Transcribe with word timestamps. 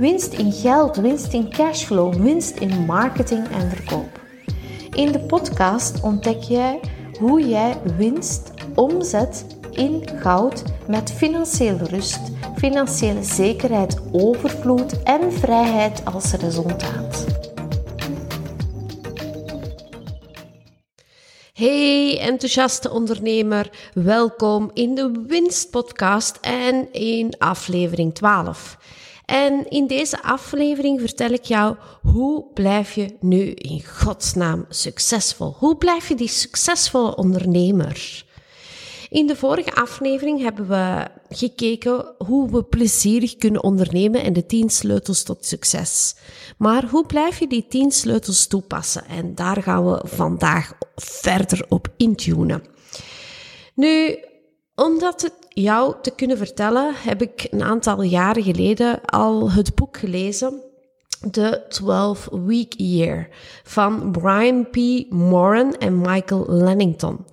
winst 0.00 0.32
in 0.32 0.52
geld, 0.52 0.96
winst 0.96 1.32
in 1.32 1.50
cashflow, 1.50 2.14
winst 2.14 2.56
in 2.56 2.84
marketing 2.86 3.48
en 3.48 3.70
verkoop. 3.70 4.20
In 4.94 5.12
de 5.12 5.20
podcast 5.20 6.00
ontdek 6.02 6.42
jij 6.42 6.80
hoe 7.18 7.48
jij 7.48 7.80
winst 7.96 8.50
omzet 8.74 9.46
in 9.72 10.08
goud 10.14 10.62
met 10.86 11.12
financiële 11.12 11.84
rust, 11.84 12.20
financiële 12.56 13.22
zekerheid, 13.22 14.00
overvloed 14.12 15.02
en 15.02 15.32
vrijheid 15.32 16.04
als 16.04 16.32
resultaat. 16.32 17.26
Hey 21.52 22.18
enthousiaste 22.20 22.90
ondernemer, 22.90 23.70
welkom 23.94 24.70
in 24.74 24.94
de 24.94 25.24
Winstpodcast 25.26 26.38
en 26.40 26.92
in 26.92 27.34
aflevering 27.38 28.14
12. 28.14 28.78
En 29.30 29.68
in 29.68 29.86
deze 29.86 30.22
aflevering 30.22 31.00
vertel 31.00 31.30
ik 31.30 31.44
jou 31.44 31.76
hoe 32.02 32.44
blijf 32.54 32.92
je 32.92 33.16
nu 33.20 33.50
in 33.50 33.84
godsnaam 33.84 34.64
succesvol? 34.68 35.54
Hoe 35.58 35.76
blijf 35.76 36.08
je 36.08 36.14
die 36.14 36.28
succesvolle 36.28 37.16
ondernemer? 37.16 38.24
In 39.08 39.26
de 39.26 39.36
vorige 39.36 39.74
aflevering 39.74 40.42
hebben 40.42 40.68
we 40.68 41.06
gekeken 41.28 42.14
hoe 42.18 42.50
we 42.50 42.62
plezierig 42.62 43.36
kunnen 43.36 43.62
ondernemen 43.62 44.22
en 44.22 44.32
de 44.32 44.46
10 44.46 44.70
sleutels 44.70 45.22
tot 45.22 45.46
succes. 45.46 46.14
Maar 46.58 46.84
hoe 46.84 47.06
blijf 47.06 47.38
je 47.38 47.46
die 47.46 47.66
10 47.68 47.90
sleutels 47.90 48.46
toepassen? 48.46 49.04
En 49.08 49.34
daar 49.34 49.62
gaan 49.62 49.86
we 49.86 50.00
vandaag 50.04 50.72
verder 50.96 51.66
op 51.68 51.88
intunen. 51.96 52.62
Nu, 53.74 54.18
om 54.80 54.98
dat 54.98 55.30
jou 55.48 55.94
te 56.02 56.10
kunnen 56.10 56.36
vertellen, 56.36 56.94
heb 56.94 57.22
ik 57.22 57.46
een 57.50 57.62
aantal 57.62 58.02
jaren 58.02 58.42
geleden 58.42 59.00
al 59.04 59.50
het 59.50 59.74
boek 59.74 59.96
gelezen. 59.96 60.62
The 61.30 61.64
12 61.68 62.28
Week 62.46 62.72
Year 62.76 63.28
van 63.64 64.10
Brian 64.12 64.70
P. 64.70 64.76
Moran 65.12 65.74
en 65.74 66.00
Michael 66.00 66.44
Lennington. 66.48 67.24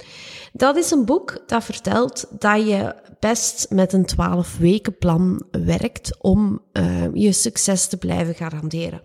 Dat 0.53 0.75
is 0.75 0.91
een 0.91 1.05
boek 1.05 1.37
dat 1.45 1.63
vertelt 1.63 2.25
dat 2.39 2.67
je 2.67 2.95
best 3.19 3.67
met 3.69 3.93
een 3.93 4.05
12 4.05 4.57
weken 4.57 4.97
plan 4.97 5.43
werkt 5.51 6.17
om 6.21 6.61
uh, 6.73 7.13
je 7.13 7.31
succes 7.31 7.87
te 7.87 7.97
blijven 7.97 8.35
garanderen. 8.35 9.01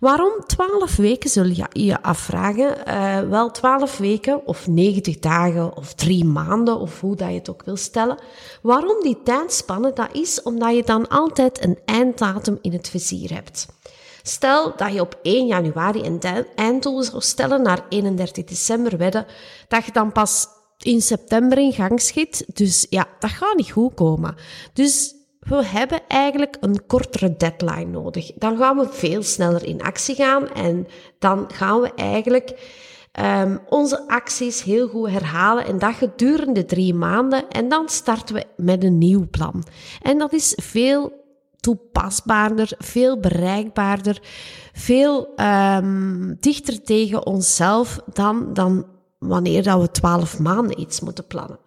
Waarom 0.00 0.32
12 0.46 0.96
weken 0.96 1.30
zul 1.30 1.44
je 1.44 1.66
je 1.72 2.02
afvragen? 2.02 2.76
Uh, 2.88 3.20
wel 3.28 3.50
12 3.50 3.98
weken 3.98 4.46
of 4.46 4.66
90 4.66 5.18
dagen 5.18 5.76
of 5.76 5.94
3 5.94 6.24
maanden 6.24 6.78
of 6.78 7.00
hoe 7.00 7.16
dat 7.16 7.28
je 7.28 7.34
het 7.34 7.50
ook 7.50 7.62
wil 7.64 7.76
stellen. 7.76 8.18
Waarom 8.62 9.02
die 9.02 9.22
tijdspanne? 9.24 9.92
Dat 9.92 10.08
is 10.12 10.42
omdat 10.42 10.76
je 10.76 10.82
dan 10.84 11.08
altijd 11.08 11.64
een 11.64 11.78
einddatum 11.84 12.58
in 12.60 12.72
het 12.72 12.88
vizier 12.88 13.32
hebt. 13.32 13.66
Stel 14.22 14.76
dat 14.76 14.92
je 14.92 15.00
op 15.00 15.18
1 15.22 15.46
januari 15.46 16.02
een 16.02 16.46
einddoel 16.54 17.02
zou 17.02 17.20
stellen 17.20 17.62
naar 17.62 17.84
31 17.88 18.44
december 18.44 18.96
wedden, 18.96 19.26
dat 19.68 19.84
je 19.84 19.92
dan 19.92 20.12
pas 20.12 20.46
in 20.78 21.02
september 21.02 21.58
in 21.58 21.72
gang 21.72 22.00
schiet. 22.00 22.44
Dus 22.54 22.86
ja, 22.90 23.06
dat 23.18 23.30
gaat 23.30 23.56
niet 23.56 23.70
goed 23.70 23.94
komen. 23.94 24.36
Dus 24.72 25.14
we 25.58 25.64
hebben 25.64 26.00
eigenlijk 26.08 26.56
een 26.60 26.86
kortere 26.86 27.36
deadline 27.36 27.90
nodig. 27.90 28.32
Dan 28.34 28.56
gaan 28.56 28.76
we 28.76 28.88
veel 28.90 29.22
sneller 29.22 29.64
in 29.64 29.82
actie 29.82 30.14
gaan 30.14 30.48
en 30.52 30.86
dan 31.18 31.50
gaan 31.52 31.80
we 31.80 31.94
eigenlijk 31.94 32.78
um, 33.20 33.60
onze 33.68 34.08
acties 34.08 34.62
heel 34.62 34.88
goed 34.88 35.10
herhalen. 35.10 35.66
En 35.66 35.78
dat 35.78 35.94
gedurende 35.94 36.64
drie 36.64 36.94
maanden. 36.94 37.48
En 37.48 37.68
dan 37.68 37.88
starten 37.88 38.34
we 38.34 38.44
met 38.56 38.84
een 38.84 38.98
nieuw 38.98 39.28
plan. 39.30 39.64
En 40.02 40.18
dat 40.18 40.32
is 40.32 40.58
veel 40.62 41.12
toepasbaarder, 41.56 42.72
veel 42.78 43.20
bereikbaarder, 43.20 44.20
veel 44.72 45.28
um, 45.36 46.36
dichter 46.40 46.82
tegen 46.82 47.26
onszelf 47.26 48.00
dan, 48.12 48.52
dan 48.52 48.86
wanneer 49.20 49.62
dat 49.62 49.80
we 49.80 49.90
twaalf 49.90 50.38
maanden 50.38 50.80
iets 50.80 51.00
moeten 51.00 51.26
plannen. 51.26 51.58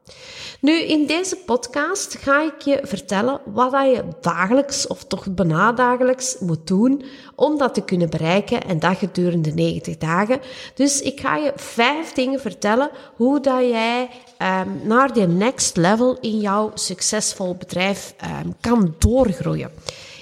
Nu, 0.60 0.82
in 0.82 1.08
deze 1.08 1.36
podcast 1.36 2.18
ga 2.18 2.42
ik 2.42 2.62
je 2.62 2.80
vertellen 2.84 3.42
wat 3.46 3.72
je 3.72 4.04
dagelijks 4.22 4.88
of 4.88 5.04
toch 5.04 5.34
bijna 5.34 5.72
dagelijks 5.72 6.38
moet 6.40 6.68
doen 6.68 7.04
om 7.36 7.58
dat 7.58 7.74
te 7.74 7.82
kunnen 7.82 8.10
bereiken 8.10 8.64
en 8.64 8.80
dat 8.80 8.98
gedurende 8.98 9.52
90 9.54 9.98
dagen. 9.98 10.40
Dus 10.74 11.02
ik 11.02 11.20
ga 11.20 11.36
je 11.36 11.52
vijf 11.56 12.14
dingen 12.14 12.40
vertellen 12.40 12.90
hoe 13.16 13.40
dat 13.40 13.60
jij 13.60 14.10
um, 14.38 14.88
naar 14.88 15.14
de 15.14 15.28
next 15.28 15.78
level 15.78 16.18
in 16.20 16.40
jouw 16.40 16.72
succesvol 16.74 17.56
bedrijf 17.56 18.16
um, 18.44 18.56
kan 18.62 18.96
doorgroeien. 19.00 19.72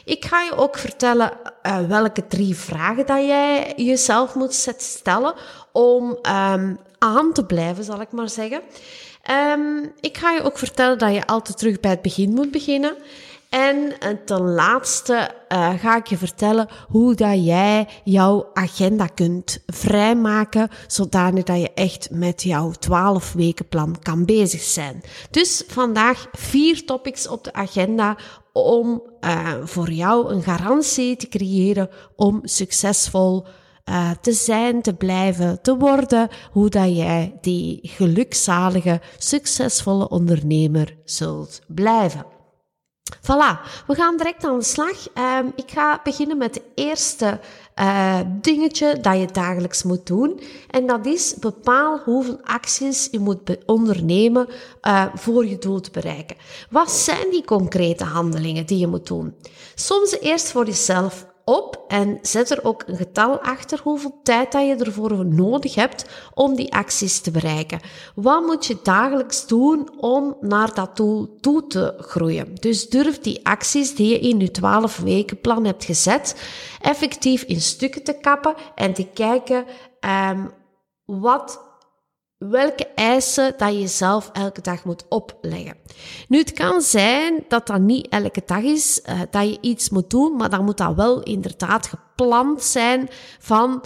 Ik 0.05 0.25
ga 0.25 0.41
je 0.41 0.55
ook 0.55 0.77
vertellen 0.77 1.31
uh, 1.63 1.79
welke 1.87 2.27
drie 2.27 2.55
vragen 2.55 3.05
dat 3.05 3.25
jij 3.25 3.73
jezelf 3.75 4.35
moet 4.35 4.73
stellen 4.77 5.33
om 5.71 6.17
um, 6.53 6.77
aan 7.01 7.33
te 7.33 7.45
blijven, 7.45 7.83
zal 7.83 8.01
ik 8.01 8.11
maar 8.11 8.29
zeggen. 8.29 8.61
Um, 9.57 9.91
ik 9.99 10.17
ga 10.17 10.31
je 10.31 10.41
ook 10.41 10.57
vertellen 10.57 10.97
dat 10.97 11.13
je 11.13 11.27
altijd 11.27 11.57
terug 11.57 11.79
bij 11.79 11.91
het 11.91 12.01
begin 12.01 12.33
moet 12.33 12.51
beginnen. 12.51 12.95
En 13.49 13.93
ten 14.25 14.41
laatste 14.41 15.31
uh, 15.49 15.69
ga 15.79 15.97
ik 15.97 16.07
je 16.07 16.17
vertellen 16.17 16.67
hoe 16.87 17.15
dat 17.15 17.45
jij 17.45 17.87
jouw 18.03 18.49
agenda 18.53 19.07
kunt 19.07 19.63
vrijmaken, 19.65 20.69
zodanig 20.87 21.43
dat 21.43 21.59
je 21.59 21.73
echt 21.73 22.09
met 22.11 22.43
jouw 22.43 22.71
12 22.71 23.33
weken 23.33 23.67
plan 23.67 23.97
kan 24.01 24.25
bezig 24.25 24.61
zijn. 24.61 25.01
Dus 25.31 25.63
vandaag 25.67 26.27
vier 26.31 26.85
topics 26.85 27.27
op 27.27 27.43
de 27.43 27.53
agenda 27.53 28.17
om 28.53 29.03
uh, 29.21 29.53
voor 29.63 29.91
jou 29.91 30.33
een 30.33 30.43
garantie 30.43 31.15
te 31.15 31.27
creëren 31.27 31.89
om 32.15 32.39
succesvol 32.43 33.45
uh, 33.89 34.11
te 34.21 34.31
zijn, 34.31 34.81
te 34.81 34.93
blijven, 34.93 35.61
te 35.61 35.77
worden, 35.77 36.29
hoe 36.51 36.69
dat 36.69 36.95
jij 36.95 37.37
die 37.41 37.79
gelukzalige, 37.83 39.01
succesvolle 39.17 40.09
ondernemer 40.09 40.97
zult 41.05 41.61
blijven. 41.67 42.25
Voilà, 43.19 43.59
we 43.87 43.95
gaan 43.95 44.17
direct 44.17 44.43
aan 44.45 44.59
de 44.59 44.65
slag. 44.65 45.15
Uh, 45.17 45.39
ik 45.55 45.71
ga 45.71 45.99
beginnen 46.03 46.37
met 46.37 46.55
het 46.55 46.63
eerste 46.75 47.39
uh, 47.75 48.19
dingetje 48.41 48.99
dat 49.01 49.19
je 49.19 49.27
dagelijks 49.31 49.83
moet 49.83 50.07
doen. 50.07 50.41
En 50.69 50.87
dat 50.87 51.05
is 51.05 51.35
bepaal 51.39 51.99
hoeveel 51.99 52.39
acties 52.43 53.07
je 53.11 53.19
moet 53.19 53.65
ondernemen 53.65 54.47
uh, 54.81 55.05
voor 55.13 55.45
je 55.45 55.57
doel 55.57 55.79
te 55.79 55.91
bereiken. 55.91 56.35
Wat 56.69 56.91
zijn 56.91 57.29
die 57.29 57.45
concrete 57.45 58.03
handelingen 58.03 58.65
die 58.65 58.77
je 58.77 58.87
moet 58.87 59.07
doen? 59.07 59.35
Soms 59.75 60.19
eerst 60.19 60.51
voor 60.51 60.65
jezelf 60.65 61.25
op 61.55 61.83
en 61.87 62.17
zet 62.21 62.49
er 62.49 62.63
ook 62.63 62.83
een 62.85 62.95
getal 62.95 63.39
achter 63.39 63.79
hoeveel 63.83 64.19
tijd 64.23 64.51
dat 64.51 64.67
je 64.67 64.75
ervoor 64.75 65.25
nodig 65.25 65.75
hebt 65.75 66.05
om 66.33 66.55
die 66.55 66.73
acties 66.73 67.21
te 67.21 67.31
bereiken. 67.31 67.79
Wat 68.15 68.45
moet 68.45 68.65
je 68.65 68.77
dagelijks 68.83 69.47
doen 69.47 69.89
om 69.99 70.37
naar 70.39 70.73
dat 70.73 70.97
doel 70.97 71.37
toe 71.39 71.67
te 71.67 71.93
groeien? 71.97 72.55
Dus 72.59 72.89
durf 72.89 73.19
die 73.19 73.45
acties 73.45 73.95
die 73.95 74.09
je 74.09 74.19
in 74.19 74.39
je 74.39 74.51
12 74.51 74.97
weken 74.97 75.41
plan 75.41 75.65
hebt 75.65 75.85
gezet, 75.85 76.35
effectief 76.81 77.43
in 77.43 77.61
stukken 77.61 78.03
te 78.03 78.13
kappen 78.13 78.55
en 78.75 78.93
te 78.93 79.07
kijken 79.13 79.65
um, 80.31 80.51
wat 81.05 81.70
welke 82.49 82.87
eisen 82.95 83.53
dat 83.57 83.79
je 83.79 83.87
zelf 83.87 84.29
elke 84.33 84.61
dag 84.61 84.83
moet 84.83 85.05
opleggen. 85.09 85.77
Nu, 86.27 86.37
het 86.37 86.53
kan 86.53 86.81
zijn 86.81 87.45
dat 87.47 87.67
dat 87.67 87.79
niet 87.79 88.07
elke 88.07 88.41
dag 88.45 88.61
is, 88.61 89.01
uh, 89.09 89.19
dat 89.29 89.49
je 89.49 89.57
iets 89.61 89.89
moet 89.89 90.09
doen, 90.09 90.35
maar 90.35 90.49
dan 90.49 90.65
moet 90.65 90.77
dat 90.77 90.95
wel 90.95 91.23
inderdaad 91.23 91.87
gepland 91.87 92.63
zijn 92.63 93.09
van 93.39 93.83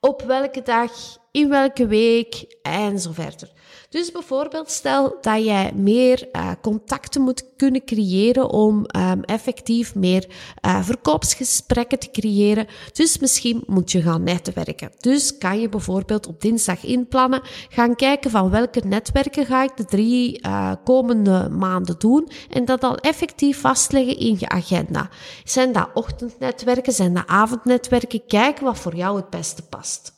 op 0.00 0.22
welke 0.22 0.62
dag 0.62 0.92
in 1.30 1.48
welke 1.48 1.86
week 1.86 2.58
en 2.62 3.00
zo 3.00 3.12
verder. 3.12 3.52
Dus 3.96 4.12
bijvoorbeeld 4.12 4.70
stel 4.70 5.16
dat 5.20 5.44
jij 5.44 5.72
meer 5.74 6.28
uh, 6.32 6.50
contacten 6.62 7.22
moet 7.22 7.44
kunnen 7.56 7.84
creëren 7.84 8.50
om 8.50 8.86
um, 8.96 9.22
effectief 9.22 9.94
meer 9.94 10.26
uh, 10.66 10.82
verkoopsgesprekken 10.82 11.98
te 11.98 12.10
creëren. 12.10 12.66
Dus 12.92 13.18
misschien 13.18 13.62
moet 13.66 13.92
je 13.92 14.02
gaan 14.02 14.22
netwerken. 14.22 14.92
Dus 15.00 15.38
kan 15.38 15.60
je 15.60 15.68
bijvoorbeeld 15.68 16.26
op 16.26 16.40
dinsdag 16.40 16.84
inplannen, 16.84 17.42
gaan 17.68 17.96
kijken 17.96 18.30
van 18.30 18.50
welke 18.50 18.82
netwerken 18.86 19.46
ga 19.46 19.62
ik 19.62 19.76
de 19.76 19.84
drie 19.84 20.46
uh, 20.46 20.72
komende 20.84 21.48
maanden 21.48 21.98
doen 21.98 22.28
en 22.50 22.64
dat 22.64 22.84
al 22.84 22.96
effectief 22.96 23.60
vastleggen 23.60 24.18
in 24.18 24.36
je 24.38 24.48
agenda. 24.48 25.08
Zijn 25.44 25.72
dat 25.72 25.88
ochtendnetwerken, 25.94 26.92
zijn 26.92 27.14
dat 27.14 27.26
avondnetwerken? 27.26 28.26
Kijk 28.26 28.58
wat 28.58 28.78
voor 28.78 28.96
jou 28.96 29.16
het 29.16 29.30
beste 29.30 29.62
past. 29.62 30.15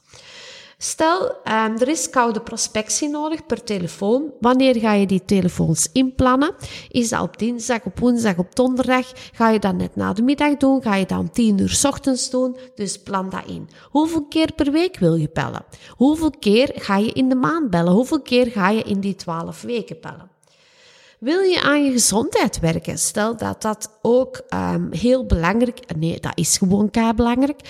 Stel, 0.81 1.23
um, 1.45 1.79
er 1.81 1.89
is 1.89 2.11
koude 2.11 2.41
prospectie 2.41 3.09
nodig 3.09 3.47
per 3.47 3.65
telefoon. 3.65 4.33
Wanneer 4.41 4.77
ga 4.79 4.93
je 4.93 5.07
die 5.07 5.25
telefoons 5.25 5.89
inplannen? 5.93 6.55
Is 6.89 7.09
dat 7.09 7.21
op 7.21 7.39
dinsdag, 7.39 7.85
op 7.85 7.99
woensdag, 7.99 8.37
op 8.39 8.55
donderdag? 8.55 9.07
Ga 9.33 9.51
je 9.51 9.59
dat 9.59 9.75
net 9.75 9.97
na 9.97 10.13
de 10.13 10.23
middag 10.23 10.57
doen? 10.57 10.83
Ga 10.83 10.95
je 10.95 11.07
dat 11.07 11.19
om 11.19 11.31
10 11.31 11.59
uur 11.59 11.81
ochtends 11.87 12.31
doen? 12.31 12.57
Dus 12.75 13.03
plan 13.03 13.31
dat 13.31 13.47
in. 13.47 13.69
Hoeveel 13.91 14.25
keer 14.25 14.53
per 14.53 14.73
week 14.73 14.99
wil 14.99 15.15
je 15.15 15.31
bellen? 15.33 15.65
Hoeveel 15.89 16.33
keer 16.39 16.73
ga 16.75 16.97
je 16.97 17.13
in 17.13 17.29
de 17.29 17.35
maand 17.35 17.71
bellen? 17.71 17.93
Hoeveel 17.93 18.23
keer 18.23 18.47
ga 18.47 18.69
je 18.69 18.83
in 18.83 19.01
die 19.01 19.15
12 19.15 19.63
weken 19.63 19.97
bellen? 20.01 20.31
Wil 21.19 21.41
je 21.41 21.63
aan 21.63 21.85
je 21.85 21.93
gezondheid 21.93 22.61
werken? 22.61 22.99
Stel 22.99 23.37
dat 23.37 23.63
dat 23.63 23.99
ook 24.03 24.41
um, 24.55 24.93
heel 24.93 25.27
belangrijk, 25.27 25.97
nee, 25.97 26.21
dat 26.21 26.33
is 26.35 26.59
gewoon 26.59 26.91
k 26.91 27.17
belangrijk. 27.17 27.61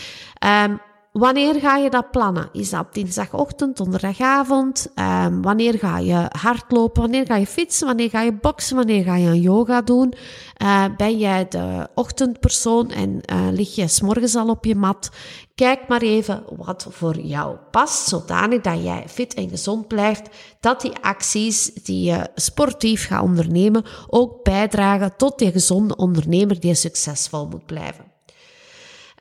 Um, 0.44 0.80
Wanneer 1.18 1.54
ga 1.60 1.76
je 1.76 1.90
dat 1.90 2.10
plannen? 2.10 2.48
Is 2.52 2.70
dat 2.70 2.80
op 2.80 2.94
dinsdagochtend, 2.94 3.76
donderdagavond? 3.76 4.92
Um, 4.94 5.42
wanneer 5.42 5.78
ga 5.78 5.98
je 5.98 6.26
hardlopen? 6.28 7.02
Wanneer 7.02 7.26
ga 7.26 7.36
je 7.36 7.46
fietsen? 7.46 7.86
Wanneer 7.86 8.10
ga 8.10 8.22
je 8.22 8.32
boksen? 8.32 8.76
Wanneer 8.76 9.04
ga 9.04 9.16
je 9.16 9.28
een 9.28 9.40
yoga 9.40 9.82
doen? 9.82 10.14
Uh, 10.62 10.84
ben 10.96 11.18
jij 11.18 11.48
de 11.48 11.88
ochtendpersoon 11.94 12.90
en 12.90 13.20
uh, 13.32 13.48
lig 13.50 13.74
je 13.74 13.88
s'morgens 13.88 14.36
al 14.36 14.48
op 14.48 14.64
je 14.64 14.74
mat? 14.74 15.10
Kijk 15.54 15.88
maar 15.88 16.02
even 16.02 16.42
wat 16.56 16.86
voor 16.90 17.20
jou 17.20 17.56
past, 17.70 18.08
zodanig 18.08 18.60
dat 18.60 18.82
jij 18.82 19.04
fit 19.06 19.34
en 19.34 19.48
gezond 19.48 19.88
blijft. 19.88 20.28
Dat 20.60 20.80
die 20.80 20.92
acties 21.00 21.72
die 21.74 22.10
je 22.10 22.28
sportief 22.34 23.06
gaat 23.06 23.22
ondernemen 23.22 23.84
ook 24.08 24.42
bijdragen 24.42 25.16
tot 25.16 25.38
die 25.38 25.52
gezonde 25.52 25.96
ondernemer 25.96 26.60
die 26.60 26.74
succesvol 26.74 27.46
moet 27.46 27.66
blijven. 27.66 28.07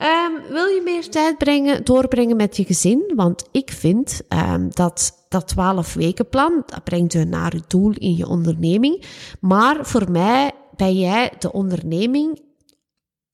Um, 0.01 0.41
wil 0.49 0.65
je 0.65 0.81
meer 0.83 1.09
tijd 1.09 1.37
brengen, 1.37 1.85
doorbrengen 1.85 2.35
met 2.35 2.57
je 2.57 2.63
gezin? 2.63 3.11
Want 3.15 3.47
ik 3.51 3.71
vind 3.71 4.21
um, 4.29 4.69
dat 4.69 5.25
dat 5.29 5.47
12 5.47 5.93
weken 5.93 6.29
plan, 6.29 6.63
dat 6.65 6.83
brengt 6.83 7.13
je 7.13 7.25
naar 7.25 7.55
je 7.55 7.61
doel 7.67 7.91
in 7.93 8.15
je 8.15 8.27
onderneming. 8.27 9.03
Maar 9.39 9.85
voor 9.85 10.11
mij 10.11 10.51
ben 10.75 10.99
jij 10.99 11.33
de 11.39 11.51
onderneming. 11.51 12.41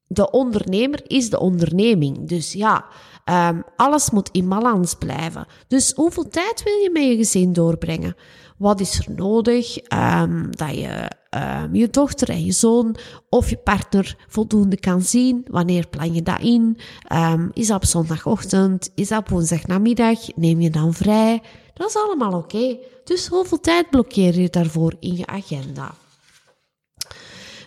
De 0.08 0.32
ondernemer 0.32 1.02
is 1.08 1.30
de 1.30 1.40
onderneming. 1.40 2.28
Dus 2.28 2.54
ja, 2.54 2.86
um, 3.50 3.64
alles 3.76 4.10
moet 4.10 4.30
in 4.32 4.50
balans 4.50 4.96
blijven. 4.96 5.48
Dus 5.68 5.92
hoeveel 5.92 6.28
tijd 6.28 6.64
wil 6.64 6.74
je 6.74 6.90
met 6.94 7.04
je 7.04 7.16
gezin 7.16 7.54
doorbrengen? 7.54 8.16
Wat 8.58 8.80
is 8.80 9.00
er 9.00 9.14
nodig 9.16 9.78
um, 9.94 10.56
dat 10.56 10.76
je 10.76 11.12
um, 11.36 11.76
je 11.76 11.90
dochter 11.90 12.30
en 12.30 12.46
je 12.46 12.52
zoon 12.52 12.96
of 13.30 13.50
je 13.50 13.58
partner 13.58 14.18
voldoende 14.28 14.78
kan 14.78 15.02
zien? 15.02 15.46
Wanneer 15.48 15.88
plan 15.88 16.14
je 16.14 16.22
dat 16.22 16.40
in? 16.40 16.78
Um, 17.14 17.50
is 17.54 17.68
dat 17.68 17.76
op 17.76 17.86
zondagochtend? 17.86 18.92
Is 18.96 19.08
dat 19.08 19.20
op 19.20 19.30
woensdagnamiddag? 19.30 20.36
Neem 20.36 20.62
je 20.62 20.70
dan 20.70 20.94
vrij? 20.94 21.42
Dat 21.74 21.90
is 21.90 21.96
allemaal 21.96 22.34
oké. 22.34 22.78
Dus 23.04 23.28
hoeveel 23.28 23.60
tijd 23.60 23.90
blokkeer 23.90 24.40
je 24.40 24.50
daarvoor 24.50 24.94
in 25.00 25.16
je 25.16 25.26
agenda? 25.26 25.94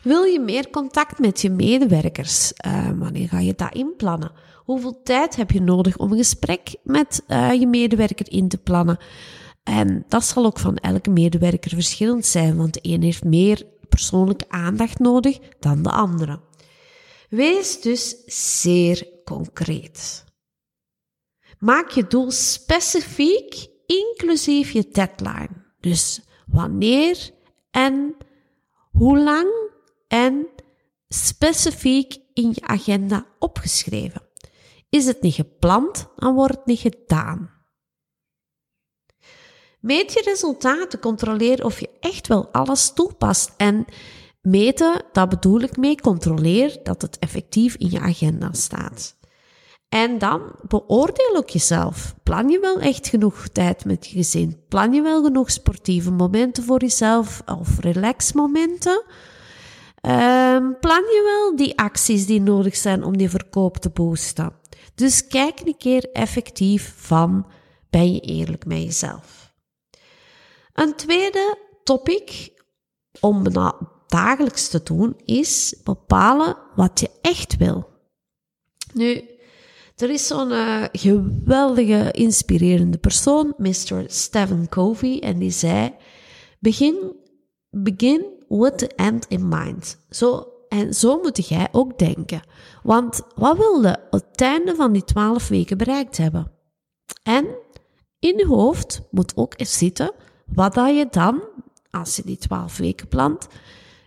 Wil 0.02 0.22
je 0.22 0.40
meer 0.40 0.70
contact 0.70 1.18
met 1.18 1.40
je 1.40 1.50
medewerkers? 1.50 2.52
Uh, 2.66 2.88
wanneer 2.94 3.28
ga 3.28 3.38
je 3.38 3.54
dat 3.56 3.74
inplannen? 3.74 4.32
Hoeveel 4.64 5.00
tijd 5.02 5.36
heb 5.36 5.50
je 5.50 5.60
nodig 5.60 5.96
om 5.96 6.12
een 6.12 6.18
gesprek 6.18 6.74
met 6.82 7.22
uh, 7.28 7.52
je 7.52 7.66
medewerker 7.66 8.32
in 8.32 8.48
te 8.48 8.58
plannen? 8.58 8.98
En 9.66 10.04
dat 10.08 10.24
zal 10.24 10.44
ook 10.44 10.58
van 10.58 10.76
elke 10.76 11.10
medewerker 11.10 11.70
verschillend 11.70 12.26
zijn, 12.26 12.56
want 12.56 12.74
de 12.74 12.80
een 12.82 13.02
heeft 13.02 13.24
meer 13.24 13.66
persoonlijke 13.88 14.48
aandacht 14.48 14.98
nodig 14.98 15.38
dan 15.58 15.82
de 15.82 15.90
andere. 15.90 16.40
Wees 17.28 17.80
dus 17.80 18.22
zeer 18.62 19.08
concreet. 19.24 20.24
Maak 21.58 21.90
je 21.90 22.06
doel 22.06 22.30
specifiek, 22.30 23.68
inclusief 23.86 24.70
je 24.70 24.88
deadline. 24.88 25.74
Dus 25.80 26.20
wanneer 26.46 27.30
en 27.70 28.16
hoe 28.90 29.18
lang 29.18 29.48
en 30.08 30.46
specifiek 31.08 32.16
in 32.32 32.48
je 32.54 32.66
agenda 32.66 33.26
opgeschreven. 33.38 34.22
Is 34.88 35.06
het 35.06 35.22
niet 35.22 35.34
gepland, 35.34 36.08
dan 36.16 36.34
wordt 36.34 36.56
het 36.56 36.66
niet 36.66 36.80
gedaan. 36.80 37.55
Meet 39.86 40.12
je 40.12 40.22
resultaten, 40.24 40.98
controleer 40.98 41.64
of 41.64 41.80
je 41.80 41.90
echt 42.00 42.26
wel 42.26 42.48
alles 42.52 42.92
toepast. 42.92 43.52
En 43.56 43.84
meten, 44.42 45.02
dat 45.12 45.28
bedoel 45.28 45.60
ik 45.60 45.76
mee, 45.76 46.00
controleer 46.00 46.78
dat 46.82 47.02
het 47.02 47.18
effectief 47.18 47.74
in 47.74 47.90
je 47.90 48.00
agenda 48.00 48.52
staat. 48.52 49.16
En 49.88 50.18
dan 50.18 50.42
beoordeel 50.68 51.36
ook 51.36 51.48
jezelf. 51.48 52.14
Plan 52.22 52.48
je 52.48 52.60
wel 52.60 52.78
echt 52.78 53.08
genoeg 53.08 53.48
tijd 53.48 53.84
met 53.84 54.06
je 54.06 54.16
gezin? 54.16 54.60
Plan 54.68 54.92
je 54.92 55.02
wel 55.02 55.22
genoeg 55.22 55.50
sportieve 55.50 56.10
momenten 56.10 56.64
voor 56.64 56.80
jezelf 56.80 57.42
of 57.58 57.80
relaxmomenten? 57.80 59.04
Um, 60.02 60.78
plan 60.80 61.02
je 61.02 61.22
wel 61.24 61.56
die 61.56 61.78
acties 61.78 62.26
die 62.26 62.40
nodig 62.40 62.76
zijn 62.76 63.04
om 63.04 63.16
die 63.16 63.30
verkoop 63.30 63.76
te 63.76 63.90
boosten? 63.90 64.52
Dus 64.94 65.26
kijk 65.26 65.60
een 65.64 65.76
keer 65.76 66.10
effectief 66.12 66.94
van, 66.96 67.46
ben 67.90 68.12
je 68.12 68.20
eerlijk 68.20 68.66
met 68.66 68.82
jezelf? 68.82 69.45
Een 70.76 70.94
tweede 70.94 71.58
topic 71.84 72.52
om 73.20 73.44
dagelijks 74.06 74.68
te 74.68 74.82
doen 74.82 75.16
is 75.24 75.76
bepalen 75.84 76.56
wat 76.74 77.00
je 77.00 77.10
echt 77.20 77.56
wil. 77.56 77.88
Nu, 78.92 79.28
er 79.96 80.10
is 80.10 80.26
zo'n 80.26 80.50
uh, 80.50 80.84
geweldige, 80.92 82.10
inspirerende 82.10 82.98
persoon, 82.98 83.54
Mr. 83.56 84.04
Stephen 84.06 84.68
Covey, 84.68 85.20
en 85.20 85.38
die 85.38 85.50
zei: 85.50 85.94
Begin, 86.58 87.16
begin 87.70 88.44
with 88.48 88.78
the 88.78 88.88
end 88.96 89.26
in 89.28 89.48
mind. 89.48 89.98
Zo, 90.10 90.48
en 90.68 90.94
zo 90.94 91.20
moet 91.22 91.48
jij 91.48 91.68
ook 91.72 91.98
denken. 91.98 92.42
Want 92.82 93.20
wat 93.34 93.56
wil 93.56 93.82
je 93.82 93.98
het 94.10 94.40
einde 94.40 94.74
van 94.74 94.92
die 94.92 95.04
twaalf 95.04 95.48
weken 95.48 95.78
bereikt 95.78 96.16
hebben? 96.16 96.52
En 97.22 97.46
in 98.18 98.36
je 98.36 98.46
hoofd 98.46 99.00
moet 99.10 99.36
ook 99.36 99.54
zitten 99.56 100.12
wat 100.46 100.74
dat 100.74 100.96
je 100.96 101.06
dan, 101.10 101.42
als 101.90 102.16
je 102.16 102.22
die 102.24 102.36
twaalf 102.36 102.76
weken 102.76 103.08
plant, 103.08 103.48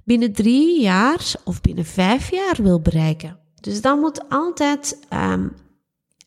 binnen 0.03 0.33
drie 0.33 0.81
jaar 0.81 1.33
of 1.43 1.61
binnen 1.61 1.85
vijf 1.85 2.31
jaar 2.31 2.55
wil 2.61 2.81
bereiken. 2.81 3.39
Dus 3.61 3.81
dat 3.81 3.99
moet 3.99 4.29
altijd 4.29 4.99
um, 5.13 5.55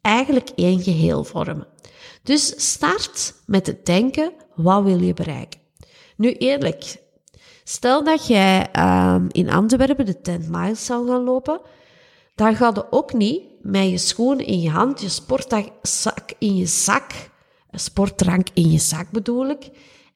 eigenlijk 0.01 0.49
één 0.49 0.83
geheel 0.83 1.25
vormen. 1.25 1.67
Dus 2.23 2.73
start 2.73 3.35
met 3.47 3.67
het 3.67 3.87
denken, 3.87 4.33
wat 4.55 4.83
wil 4.83 5.01
je 5.01 5.15
bereiken? 5.15 5.61
Nu 6.17 6.33
eerlijk, 6.33 6.97
stel 7.65 8.05
dat 8.05 8.27
jij 8.27 8.69
um, 8.79 9.27
in 9.31 9.51
Antwerpen 9.51 10.07
de 10.07 10.21
10 10.21 10.47
miles 10.51 10.85
zou 10.85 11.09
gaan 11.09 11.25
lopen, 11.25 11.61
dan 12.35 12.57
ga 12.57 12.71
je 12.75 12.93
ook 12.93 13.13
niet 13.13 13.43
met 13.63 13.91
je 13.91 13.99
schoenen 13.99 14.47
in 14.47 14.61
je 14.61 14.71
hand, 14.71 15.01
je 15.01 15.09
sportzak 15.09 16.33
in 16.39 16.57
je 16.57 16.67
zak, 16.67 17.13
een 17.71 17.81
sportdrank 17.81 18.49
in 18.55 18.71
je 18.71 18.79
zak 18.79 19.11
bedoel 19.11 19.49
ik, 19.49 19.71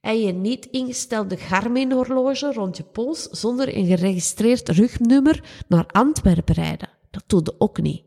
en 0.07 0.21
je 0.21 0.33
niet 0.33 0.69
ingestelde 0.71 1.37
Garmin-horloge 1.37 2.53
rond 2.53 2.77
je 2.77 2.83
pols 2.83 3.23
zonder 3.23 3.77
een 3.77 3.87
geregistreerd 3.87 4.69
rugnummer 4.69 5.45
naar 5.69 5.87
Antwerpen 5.87 6.55
rijden. 6.55 6.89
Dat 7.11 7.23
doe 7.27 7.41
je 7.45 7.55
ook 7.59 7.81
niet. 7.81 8.03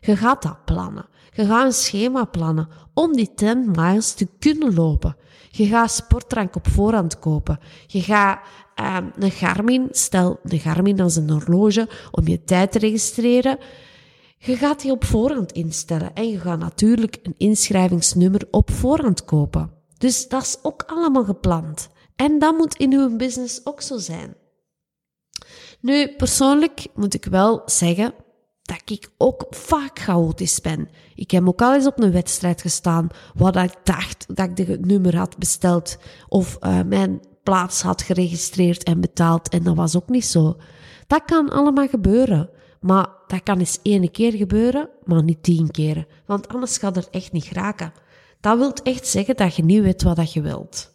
Je 0.00 0.16
gaat 0.16 0.42
dat 0.42 0.64
plannen. 0.64 1.08
Je 1.32 1.46
gaat 1.46 1.64
een 1.64 1.72
schema 1.72 2.24
plannen 2.24 2.68
om 2.94 3.16
die 3.16 3.34
10 3.34 3.70
miles 3.70 4.12
te 4.12 4.28
kunnen 4.38 4.74
lopen. 4.74 5.16
Je 5.50 5.66
gaat 5.66 5.90
sportdrank 5.90 6.56
op 6.56 6.68
voorhand 6.68 7.18
kopen. 7.18 7.58
Je 7.86 8.02
gaat 8.02 8.40
um, 8.98 9.12
een 9.18 9.30
Garmin, 9.30 9.88
stel 9.90 10.38
de 10.42 10.58
Garmin 10.58 11.00
als 11.00 11.16
een 11.16 11.30
horloge 11.30 11.88
om 12.10 12.28
je 12.28 12.44
tijd 12.44 12.72
te 12.72 12.78
registreren. 12.78 13.58
Je 14.38 14.56
gaat 14.56 14.80
die 14.80 14.90
op 14.90 15.04
voorhand 15.04 15.52
instellen 15.52 16.14
en 16.14 16.28
je 16.28 16.38
gaat 16.38 16.58
natuurlijk 16.58 17.18
een 17.22 17.34
inschrijvingsnummer 17.36 18.48
op 18.50 18.70
voorhand 18.70 19.24
kopen. 19.24 19.79
Dus 20.00 20.28
dat 20.28 20.42
is 20.42 20.56
ook 20.62 20.82
allemaal 20.86 21.24
gepland. 21.24 21.88
En 22.16 22.38
dat 22.38 22.56
moet 22.56 22.76
in 22.76 22.92
uw 22.92 23.16
business 23.16 23.60
ook 23.64 23.80
zo 23.80 23.98
zijn. 23.98 24.36
Nu, 25.80 26.08
persoonlijk 26.16 26.86
moet 26.94 27.14
ik 27.14 27.24
wel 27.24 27.62
zeggen 27.64 28.14
dat 28.62 28.82
ik 28.84 29.10
ook 29.18 29.46
vaak 29.50 29.98
chaotisch 29.98 30.60
ben. 30.60 30.88
Ik 31.14 31.30
heb 31.30 31.48
ook 31.48 31.62
al 31.62 31.74
eens 31.74 31.86
op 31.86 32.00
een 32.00 32.12
wedstrijd 32.12 32.60
gestaan 32.60 33.08
waar 33.34 33.64
ik 33.64 33.74
dacht 33.84 34.36
dat 34.36 34.58
ik 34.58 34.66
het 34.66 34.86
nummer 34.86 35.16
had 35.16 35.38
besteld 35.38 35.98
of 36.28 36.56
uh, 36.60 36.80
mijn 36.82 37.20
plaats 37.42 37.82
had 37.82 38.02
geregistreerd 38.02 38.82
en 38.82 39.00
betaald 39.00 39.48
en 39.48 39.62
dat 39.62 39.76
was 39.76 39.96
ook 39.96 40.08
niet 40.08 40.26
zo. 40.26 40.56
Dat 41.06 41.24
kan 41.24 41.50
allemaal 41.50 41.88
gebeuren. 41.88 42.50
Maar 42.80 43.08
dat 43.26 43.42
kan 43.42 43.58
eens 43.58 43.78
één 43.82 44.10
keer 44.10 44.32
gebeuren, 44.32 44.88
maar 45.04 45.22
niet 45.22 45.42
tien 45.42 45.70
keren. 45.70 46.06
Want 46.26 46.48
anders 46.48 46.78
gaat 46.78 46.96
het 46.96 47.10
echt 47.10 47.32
niet 47.32 47.48
raken. 47.52 47.92
Dat 48.40 48.58
wil 48.58 48.72
echt 48.82 49.06
zeggen 49.06 49.36
dat 49.36 49.56
je 49.56 49.64
niet 49.64 49.82
weet 49.82 50.02
wat 50.02 50.32
je 50.32 50.40
wilt. 50.40 50.90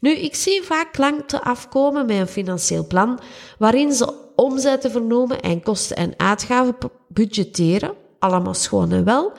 Nu, 0.00 0.10
ik 0.10 0.34
zie 0.34 0.62
vaak 0.62 0.92
klanten 0.92 1.42
afkomen 1.42 2.06
met 2.06 2.16
een 2.16 2.26
financieel 2.26 2.86
plan 2.86 3.20
waarin 3.58 3.92
ze 3.92 4.14
omzetten 4.36 4.90
vernomen 4.90 5.40
en 5.40 5.62
kosten 5.62 5.96
en 5.96 6.14
uitgaven 6.16 6.76
budgetteren. 7.08 7.94
Allemaal 8.18 8.54
schoon 8.54 8.92
en 8.92 9.04
wel. 9.04 9.32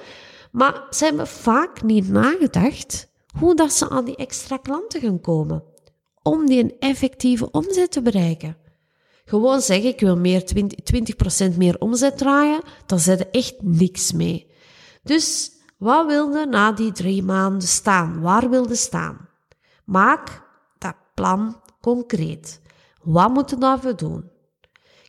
Maar 0.52 0.88
ze 0.90 1.06
hebben 1.06 1.28
vaak 1.28 1.84
niet 1.84 2.10
nagedacht 2.10 3.08
hoe 3.40 3.56
dat 3.56 3.74
ze 3.74 3.90
aan 3.90 4.06
die 4.06 4.16
extra 4.16 4.58
klanten 4.58 5.02
gaan 5.02 5.22
komen. 5.22 5.64
Om 6.22 6.46
die 6.46 6.64
een 6.64 6.75
effectieve 6.80 7.52
omzet 7.52 7.92
te 7.92 8.02
bereiken. 8.02 8.58
Gewoon 9.25 9.62
zeggen, 9.62 9.90
ik 9.90 10.00
wil 10.00 10.18
meer 10.18 10.42
20%, 10.42 10.66
20 10.84 11.58
meer 11.58 11.80
omzet 11.80 12.18
draaien, 12.18 12.62
dan 12.86 13.00
zet 13.00 13.20
er 13.20 13.30
echt 13.32 13.56
niks 13.62 14.12
mee. 14.12 14.48
Dus 15.04 15.52
wat 15.86 16.06
wilde 16.06 16.46
na 16.46 16.72
die 16.72 16.92
drie 16.92 17.24
maanden 17.24 17.68
staan? 17.68 18.22
Waar 18.22 18.50
wilde 18.50 18.75
staan? 18.75 19.30
Maak 19.84 20.42
dat 20.77 20.96
plan 21.13 21.62
concreet. 21.82 22.62
Wat 23.01 23.30
moet 23.30 23.50
je 23.50 23.58
daarvoor 23.58 23.96
doen? 23.96 24.30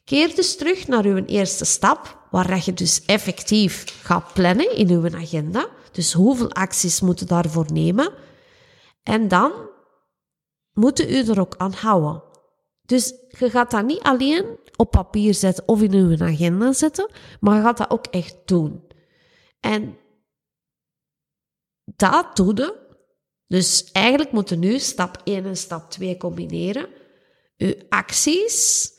Keer 0.05 0.35
dus 0.35 0.57
terug 0.57 0.89
naar 0.89 1.05
uw 1.05 1.25
eerste 1.25 1.65
stap, 1.65 2.19
waar 2.31 2.63
je 2.65 2.75
dus 2.75 3.05
effectief 3.05 4.03
gaat 4.03 4.33
plannen 4.33 4.77
in 4.77 4.91
uw 4.91 5.15
agenda. 5.15 5.69
Dus 5.93 6.13
hoeveel 6.13 6.53
acties 6.53 7.01
moet 7.01 7.19
je 7.19 7.25
daarvoor 7.25 7.73
nemen? 7.73 8.13
En 9.03 9.29
dan 9.29 9.53
moet 10.73 11.01
u 11.01 11.25
er 11.25 11.41
ook 11.41 11.55
aan 11.57 11.73
houden. 11.73 12.23
Dus 12.85 13.15
je 13.39 13.51
gaat 13.51 13.71
dat 13.71 13.85
niet 13.85 14.03
alleen 14.03 14.45
op 14.77 14.91
papier 14.91 15.35
zetten 15.35 15.69
of 15.69 15.83
in 15.83 15.93
uw 15.93 16.23
agenda 16.23 16.73
zetten, 16.73 17.11
maar 17.41 17.57
je 17.57 17.63
gaat 17.63 17.77
dat 17.77 17.91
ook 17.91 18.07
echt 18.07 18.37
doen. 18.45 18.83
En 19.61 19.97
dat 21.97 22.37
doe 22.37 22.57
je. 22.57 22.85
Dus 23.47 23.91
eigenlijk 23.93 24.33
moeten 24.33 24.59
nu 24.59 24.79
stap 24.79 25.21
1 25.25 25.45
en 25.45 25.57
stap 25.57 25.91
2 25.91 26.17
combineren. 26.17 26.89
Uw 27.57 27.75
acties 27.89 28.91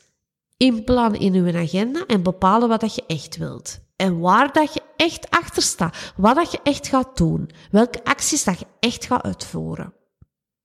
inplannen 0.56 1.20
in 1.20 1.34
uw 1.34 1.56
agenda 1.56 2.06
en 2.06 2.22
bepalen 2.22 2.68
wat 2.68 2.80
dat 2.80 2.94
je 2.94 3.04
echt 3.06 3.36
wilt. 3.36 3.80
En 3.96 4.18
waar 4.18 4.52
dat 4.52 4.74
je 4.74 4.82
echt 4.96 5.30
achter 5.30 5.62
staat. 5.62 6.12
Wat 6.16 6.36
dat 6.36 6.52
je 6.52 6.60
echt 6.62 6.88
gaat 6.88 7.16
doen. 7.16 7.50
Welke 7.70 8.04
acties 8.04 8.44
dat 8.44 8.58
je 8.58 8.66
echt 8.80 9.04
gaat 9.04 9.22
uitvoeren. 9.22 9.94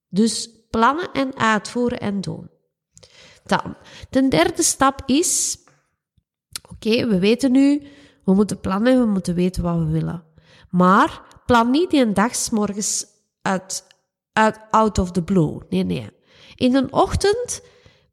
Dus 0.08 0.50
plannen 0.70 1.12
en 1.12 1.36
uitvoeren 1.36 2.00
en 2.00 2.20
doen. 2.20 2.50
Dan, 3.44 3.76
de 4.10 4.28
derde 4.28 4.62
stap 4.62 5.02
is, 5.06 5.58
oké, 6.70 7.06
we 7.06 7.18
weten 7.18 7.52
nu, 7.52 7.82
we 8.24 8.34
moeten 8.34 8.60
plannen 8.60 8.92
en 8.92 9.00
we 9.00 9.06
moeten 9.06 9.34
weten 9.34 9.62
wat 9.62 9.78
we 9.78 9.86
willen. 9.86 10.24
Maar 10.70 11.22
plan 11.46 11.70
niet 11.70 11.90
die 11.90 12.00
een 12.00 12.14
dag 12.14 12.50
morgens 12.50 13.06
uit, 13.42 13.84
out 14.70 14.98
of 14.98 15.10
the 15.10 15.22
blue. 15.22 15.58
Nee, 15.68 15.84
nee. 15.84 16.10
In 16.54 16.74
een 16.74 16.92
ochtend 16.92 17.62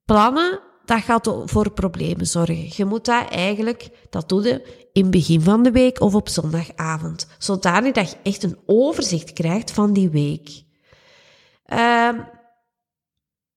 plannen, 0.05 0.59
dat 0.85 1.01
gaat 1.01 1.35
voor 1.45 1.71
problemen 1.71 2.27
zorgen. 2.27 2.69
Je 2.75 2.85
moet 2.85 3.05
dat 3.05 3.29
eigenlijk, 3.29 3.89
dat 4.09 4.29
doe 4.29 4.43
je 4.43 4.87
in 4.93 5.01
het 5.01 5.11
begin 5.11 5.41
van 5.41 5.63
de 5.63 5.71
week 5.71 6.01
of 6.01 6.15
op 6.15 6.29
zondagavond. 6.29 7.27
Zodanig 7.37 7.91
dat 7.91 8.09
je 8.09 8.17
echt 8.23 8.43
een 8.43 8.59
overzicht 8.65 9.33
krijgt 9.33 9.71
van 9.71 9.93
die 9.93 10.09
week. 10.09 10.63
Uh, 11.73 12.09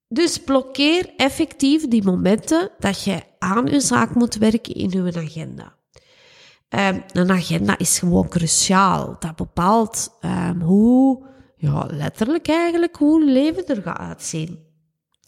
dus 0.09 0.39
blokkeer 0.39 1.13
effectief 1.17 1.89
die 1.89 2.03
momenten 2.03 2.71
dat 2.79 3.05
je 3.05 3.23
aan 3.39 3.67
je 3.67 3.81
zaak 3.81 4.15
moet 4.15 4.35
werken 4.35 4.75
in 4.75 4.91
je 4.91 5.13
agenda. 5.17 5.77
Um, 6.69 7.03
een 7.13 7.31
agenda 7.31 7.79
is 7.79 7.99
gewoon 7.99 8.29
cruciaal. 8.29 9.17
Dat 9.19 9.37
bepaalt 9.37 10.19
um, 10.21 10.61
hoe, 10.61 11.27
ja, 11.57 11.87
letterlijk 11.91 12.49
eigenlijk, 12.49 12.97
hoe 12.97 13.25
leven 13.25 13.67
er 13.67 13.83
gaat 13.83 13.99
uitzien. 13.99 14.73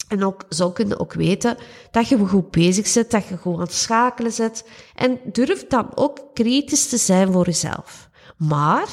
En 0.07 0.23
ook, 0.23 0.45
zo 0.49 0.71
kun 0.71 0.87
je 0.87 0.99
ook 0.99 1.13
weten 1.13 1.57
dat 1.91 2.07
je 2.07 2.17
goed 2.17 2.51
bezig 2.51 2.87
zit, 2.87 3.11
dat 3.11 3.27
je 3.27 3.37
goed 3.37 3.53
aan 3.53 3.59
het 3.59 3.73
schakelen 3.73 4.31
zit. 4.31 4.69
En 4.95 5.19
durf 5.31 5.67
dan 5.67 5.91
ook 5.95 6.19
kritisch 6.33 6.89
te 6.89 6.97
zijn 6.97 7.31
voor 7.31 7.45
jezelf. 7.45 8.09
Maar 8.37 8.87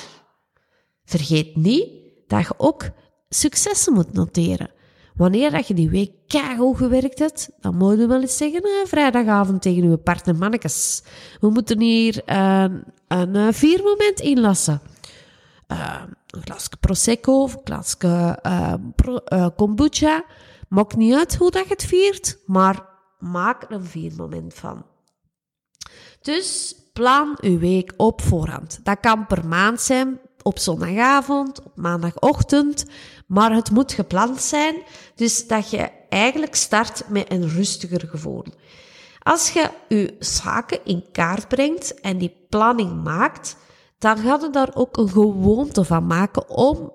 vergeet 1.04 1.56
niet 1.56 1.88
dat 2.26 2.42
je 2.42 2.54
ook 2.56 2.90
successen 3.28 3.92
moet 3.92 4.12
noteren. 4.12 4.70
Wanneer 5.14 5.50
dat 5.50 5.68
je 5.68 5.74
die 5.74 5.90
week 5.90 6.12
keihard 6.26 6.76
gewerkt 6.76 7.18
hebt, 7.18 7.50
dan 7.60 7.76
moet 7.76 7.98
je 7.98 8.06
wel 8.06 8.20
eens 8.20 8.36
zeggen, 8.36 8.62
eh, 8.62 8.70
vrijdagavond 8.84 9.62
tegen 9.62 9.82
uw 9.82 9.96
partner, 9.96 10.36
mannetjes. 10.36 11.02
We 11.40 11.50
moeten 11.50 11.80
hier 11.80 12.22
uh, 12.26 12.64
een 13.08 13.34
uh, 13.34 13.48
viermoment 13.50 14.20
inlassen. 14.20 14.80
Uh, 15.68 16.02
een 16.26 16.42
glasje 16.42 16.76
Prosecco 16.80 17.42
een 17.42 17.60
glasje 17.64 18.38
pro, 18.96 19.20
kombucha. 19.56 20.24
Maakt 20.68 20.96
niet 20.96 21.14
uit 21.14 21.36
hoe 21.36 21.50
dat 21.50 21.62
je 21.62 21.72
het 21.72 21.84
viert, 21.84 22.38
maar 22.46 22.86
maak 23.18 23.62
er 23.62 23.72
een 23.72 23.84
viermoment 23.84 24.54
van. 24.54 24.86
Dus 26.20 26.74
plan 26.92 27.38
uw 27.40 27.58
week 27.58 27.94
op 27.96 28.22
voorhand. 28.22 28.80
Dat 28.82 29.00
kan 29.00 29.26
per 29.26 29.46
maand 29.46 29.80
zijn, 29.80 30.20
op 30.44 30.58
zondagavond, 30.58 31.62
op 31.62 31.72
maandagochtend, 31.74 32.84
maar 33.26 33.54
het 33.54 33.70
moet 33.70 33.92
gepland 33.92 34.42
zijn, 34.42 34.82
dus 35.14 35.46
dat 35.46 35.70
je 35.70 35.90
eigenlijk 36.08 36.54
start 36.54 37.08
met 37.08 37.30
een 37.32 37.48
rustiger 37.48 38.08
gevoel. 38.08 38.44
Als 39.18 39.50
je 39.50 39.70
je 39.88 40.16
zaken 40.18 40.78
in 40.84 41.04
kaart 41.12 41.48
brengt 41.48 42.00
en 42.00 42.18
die 42.18 42.36
planning 42.48 43.02
maakt, 43.02 43.56
dan 43.98 44.16
ga 44.16 44.38
je 44.40 44.50
daar 44.50 44.70
ook 44.74 44.96
een 44.96 45.08
gewoonte 45.08 45.84
van 45.84 46.06
maken 46.06 46.48
om 46.48 46.92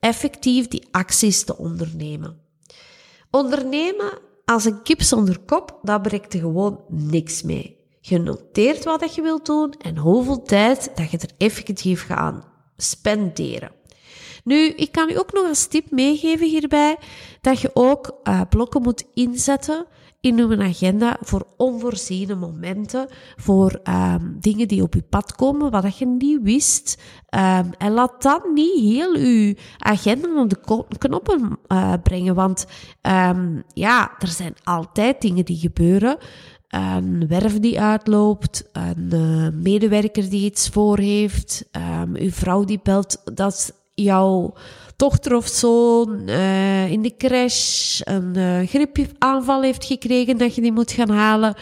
effectief 0.00 0.68
die 0.68 0.88
acties 0.90 1.44
te 1.44 1.56
ondernemen. 1.56 2.40
Ondernemen 3.30 4.18
als 4.44 4.64
een 4.64 4.82
kip 4.82 5.02
zonder 5.02 5.38
kop, 5.38 5.78
dat 5.82 6.02
brengt 6.02 6.34
er 6.34 6.40
gewoon 6.40 6.84
niks 6.88 7.42
mee. 7.42 7.78
Je 8.00 8.18
noteert 8.18 8.84
wat 8.84 9.14
je 9.14 9.22
wilt 9.22 9.46
doen 9.46 9.72
en 9.78 9.96
hoeveel 9.96 10.42
tijd 10.42 10.90
dat 10.94 11.10
je 11.10 11.18
er 11.18 11.30
effectief 11.38 12.06
gaat 12.06 12.49
spenderen. 12.82 13.72
Nu, 14.44 14.68
ik 14.68 14.92
kan 14.92 15.10
u 15.10 15.18
ook 15.18 15.32
nog 15.32 15.46
als 15.46 15.66
tip 15.66 15.90
meegeven 15.90 16.46
hierbij 16.46 16.96
dat 17.40 17.60
je 17.60 17.70
ook 17.74 18.20
uh, 18.24 18.40
blokken 18.48 18.82
moet 18.82 19.04
inzetten 19.14 19.86
in 20.20 20.38
uw 20.38 20.62
agenda 20.62 21.16
voor 21.20 21.46
onvoorziene 21.56 22.34
momenten, 22.34 23.08
voor 23.36 23.80
um, 23.88 24.36
dingen 24.40 24.68
die 24.68 24.82
op 24.82 24.94
je 24.94 25.02
pad 25.02 25.34
komen, 25.34 25.70
wat 25.70 25.98
je 25.98 26.06
niet 26.06 26.42
wist. 26.42 27.02
Um, 27.30 27.70
en 27.78 27.92
laat 27.92 28.22
dan 28.22 28.40
niet 28.54 28.80
heel 28.80 29.14
uw 29.14 29.54
agenda 29.78 30.42
op 30.42 30.50
de 30.90 30.98
knoppen 30.98 31.58
uh, 31.68 31.92
brengen, 32.02 32.34
want 32.34 32.66
um, 33.02 33.62
ja, 33.74 34.10
er 34.18 34.28
zijn 34.28 34.54
altijd 34.64 35.20
dingen 35.20 35.44
die 35.44 35.56
gebeuren 35.56 36.18
een 36.70 37.26
werf 37.28 37.58
die 37.58 37.80
uitloopt, 37.80 38.64
een 38.72 39.10
uh, 39.12 39.48
medewerker 39.62 40.30
die 40.30 40.44
iets 40.44 40.68
voor 40.68 40.98
heeft, 40.98 41.64
um, 42.02 42.16
uw 42.16 42.30
vrouw 42.30 42.64
die 42.64 42.80
belt 42.82 43.22
dat 43.34 43.74
jouw 43.94 44.54
dochter 44.96 45.36
of 45.36 45.46
zoon 45.46 46.28
uh, 46.28 46.90
in 46.90 47.02
de 47.02 47.16
crash 47.16 48.00
een 48.04 48.36
uh, 48.36 48.68
griepaanval 48.68 49.62
heeft 49.62 49.84
gekregen 49.84 50.38
dat 50.38 50.54
je 50.54 50.60
die 50.60 50.72
moet 50.72 50.92
gaan 50.92 51.10
halen. 51.10 51.54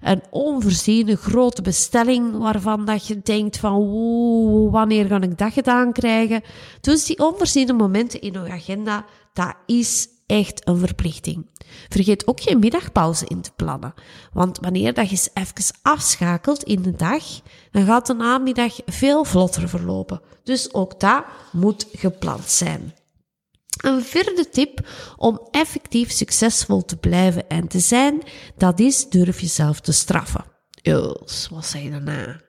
Een 0.00 0.22
onvoorziene 0.30 1.16
grote 1.16 1.62
bestelling 1.62 2.38
waarvan 2.38 2.84
dat 2.84 3.06
je 3.06 3.20
denkt 3.22 3.56
van 3.56 3.74
oeh, 3.74 4.72
wanneer 4.72 5.06
ga 5.06 5.20
ik 5.20 5.38
dat 5.38 5.52
gedaan 5.52 5.92
krijgen? 5.92 6.42
Dus 6.80 7.04
die 7.04 7.18
onvoorziene 7.18 7.72
momenten 7.72 8.20
in 8.20 8.32
je 8.32 8.50
agenda, 8.50 9.04
dat 9.32 9.54
is 9.66 10.08
echt 10.30 10.68
een 10.68 10.78
verplichting. 10.78 11.46
Vergeet 11.88 12.26
ook 12.26 12.40
geen 12.40 12.58
middagpauze 12.58 13.26
in 13.26 13.40
te 13.40 13.50
plannen. 13.56 13.94
Want 14.32 14.58
wanneer 14.58 14.94
dat 14.94 15.04
je 15.04 15.10
eens 15.10 15.28
even 15.34 15.78
afschakelt 15.82 16.62
in 16.62 16.82
de 16.82 16.92
dag, 16.96 17.24
dan 17.70 17.84
gaat 17.84 18.06
de 18.06 18.14
namiddag 18.14 18.76
veel 18.86 19.24
vlotter 19.24 19.68
verlopen. 19.68 20.20
Dus 20.44 20.74
ook 20.74 21.00
dat 21.00 21.24
moet 21.52 21.86
gepland 21.92 22.44
zijn. 22.50 22.94
Een 23.80 24.02
vierde 24.02 24.48
tip 24.48 24.88
om 25.16 25.48
effectief 25.50 26.10
succesvol 26.10 26.84
te 26.84 26.96
blijven 26.96 27.48
en 27.48 27.68
te 27.68 27.78
zijn, 27.78 28.22
dat 28.56 28.80
is 28.80 29.08
durf 29.08 29.40
jezelf 29.40 29.80
te 29.80 29.92
straffen. 29.92 30.44
Dus, 30.82 31.48
wat 31.50 31.66
zei 31.66 31.84
je 31.84 31.90
daarna? 31.90 32.40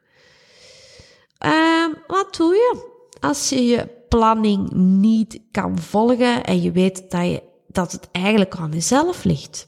Uh, 1.46 1.96
wat 2.08 2.36
doe 2.36 2.54
je 2.54 2.90
als 3.20 3.50
je 3.50 3.66
je 3.66 3.90
planning 4.10 4.72
niet 4.72 5.40
kan 5.52 5.80
volgen 5.80 6.44
en 6.44 6.62
je 6.62 6.72
weet 6.72 7.12
dat 7.12 7.26
je 7.26 7.51
dat 7.72 7.92
het 7.92 8.10
eigenlijk 8.12 8.56
aan 8.56 8.72
jezelf 8.72 9.24
ligt. 9.24 9.68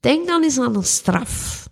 Denk 0.00 0.26
dan 0.26 0.42
eens 0.42 0.58
aan 0.58 0.76
een 0.76 0.84
straf. 0.84 1.68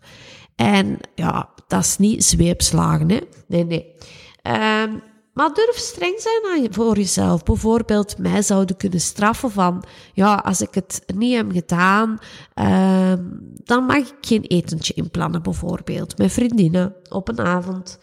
En 0.56 0.98
ja, 1.14 1.48
dat 1.66 1.84
is 1.84 1.98
niet 1.98 2.24
zweepslagen, 2.24 3.10
hè. 3.10 3.18
Nee, 3.46 3.64
nee. 3.64 3.94
Ehm, 4.42 4.98
maar 5.32 5.54
durf 5.54 5.76
streng 5.76 6.20
zijn 6.20 6.74
voor 6.74 6.96
jezelf. 6.96 7.42
Bijvoorbeeld, 7.42 8.18
mij 8.18 8.42
zouden 8.42 8.76
kunnen 8.76 9.00
straffen 9.00 9.50
van, 9.50 9.84
ja, 10.12 10.34
als 10.34 10.60
ik 10.60 10.74
het 10.74 11.02
niet 11.14 11.36
heb 11.36 11.52
gedaan, 11.52 12.18
ehm, 12.54 13.24
dan 13.54 13.84
mag 13.84 13.96
ik 13.96 14.14
geen 14.20 14.42
etentje 14.42 14.94
inplannen, 14.94 15.42
bijvoorbeeld, 15.42 16.18
met 16.18 16.32
vriendinnen 16.32 16.94
op 17.08 17.28
een 17.28 17.40
avond. 17.40 17.98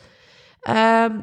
Ehm, 0.59 1.19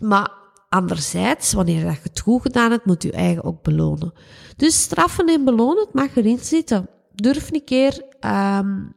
maar 0.00 0.30
anderzijds, 0.68 1.52
wanneer 1.52 1.84
je 1.84 1.96
het 2.02 2.20
goed 2.20 2.42
gedaan 2.42 2.70
hebt, 2.70 2.84
moet 2.84 3.02
je 3.02 3.12
eigen 3.12 3.44
ook 3.44 3.62
belonen. 3.62 4.12
Dus 4.56 4.82
straffen 4.82 5.26
en 5.26 5.44
belonen, 5.44 5.84
het 5.84 5.94
mag 5.94 6.16
erin 6.16 6.38
zitten. 6.38 6.88
Durf 7.14 7.50
een 7.52 7.64
keer 7.64 8.04
um, 8.26 8.96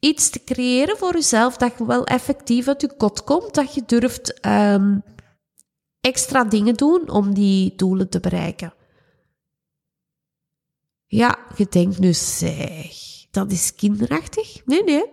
iets 0.00 0.30
te 0.30 0.44
creëren 0.44 0.96
voor 0.96 1.12
jezelf 1.12 1.56
dat 1.56 1.72
je 1.78 1.86
wel 1.86 2.06
effectief 2.06 2.68
uit 2.68 2.80
je 2.80 2.96
kot 2.96 3.24
komt, 3.24 3.54
dat 3.54 3.74
je 3.74 3.82
durft 3.86 4.46
um, 4.46 5.02
extra 6.00 6.44
dingen 6.44 6.74
doen 6.74 7.10
om 7.10 7.34
die 7.34 7.74
doelen 7.76 8.08
te 8.08 8.20
bereiken. 8.20 8.74
Ja, 11.06 11.38
je 11.56 11.66
denkt 11.70 11.98
nu, 11.98 12.12
zeg, 12.14 12.92
dat 13.30 13.52
is 13.52 13.74
kinderachtig. 13.74 14.66
Nee, 14.66 14.84
nee, 14.84 15.04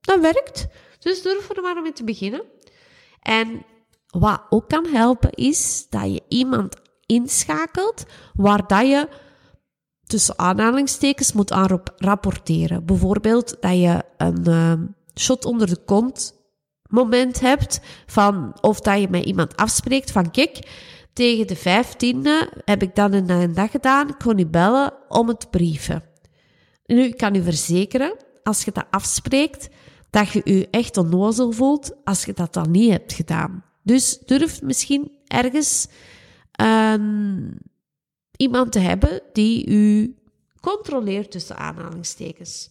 dat 0.00 0.20
werkt. 0.20 0.66
Dus 0.98 1.22
durf 1.22 1.50
er 1.50 1.62
maar 1.62 1.82
mee 1.82 1.92
te 1.92 2.04
beginnen. 2.04 2.44
En 3.20 3.64
wat 4.18 4.42
ook 4.48 4.68
kan 4.68 4.86
helpen 4.86 5.30
is 5.30 5.86
dat 5.90 6.12
je 6.12 6.22
iemand 6.28 6.76
inschakelt 7.06 8.04
waar 8.34 8.66
dat 8.66 8.86
je 8.86 9.08
tussen 10.06 10.38
aanhalingstekens 10.38 11.32
moet 11.32 11.52
aan 11.52 11.82
rapporteren. 11.96 12.84
Bijvoorbeeld 12.84 13.56
dat 13.60 13.76
je 13.76 14.02
een 14.16 14.48
uh, 14.48 14.72
shot 15.14 15.44
onder 15.44 15.68
de 15.68 15.84
kont 15.84 16.34
moment 16.88 17.40
hebt 17.40 17.80
van 18.06 18.56
of 18.60 18.80
dat 18.80 19.00
je 19.00 19.08
met 19.08 19.24
iemand 19.24 19.56
afspreekt 19.56 20.10
van 20.10 20.30
kijk, 20.30 20.68
tegen 21.12 21.46
de 21.46 21.56
vijftiende 21.56 22.48
heb 22.64 22.82
ik 22.82 22.94
dan 22.94 23.12
een, 23.12 23.54
dag 23.54 23.70
gedaan, 23.70 24.08
ik 24.08 24.18
kon 24.18 24.38
u 24.38 24.46
bellen 24.46 24.92
om 25.08 25.28
het 25.28 25.50
brieven. 25.50 26.02
Nu, 26.86 27.02
ik 27.02 27.16
kan 27.16 27.34
u 27.34 27.42
verzekeren, 27.42 28.16
als 28.42 28.64
je 28.64 28.72
dat 28.72 28.86
afspreekt, 28.90 29.68
dat 30.10 30.28
je 30.28 30.40
je 30.44 30.68
echt 30.70 30.96
onnozel 30.96 31.52
voelt 31.52 31.92
als 32.04 32.24
je 32.24 32.32
dat 32.32 32.52
dan 32.52 32.70
niet 32.70 32.90
hebt 32.90 33.12
gedaan. 33.12 33.64
Dus 33.84 34.18
durf 34.18 34.62
misschien 34.62 35.18
ergens 35.26 35.88
um, 36.60 37.58
iemand 38.36 38.72
te 38.72 38.78
hebben 38.78 39.20
die 39.32 39.66
u 39.66 40.14
controleert 40.60 41.30
tussen 41.30 41.56
aanhalingstekens. 41.56 42.70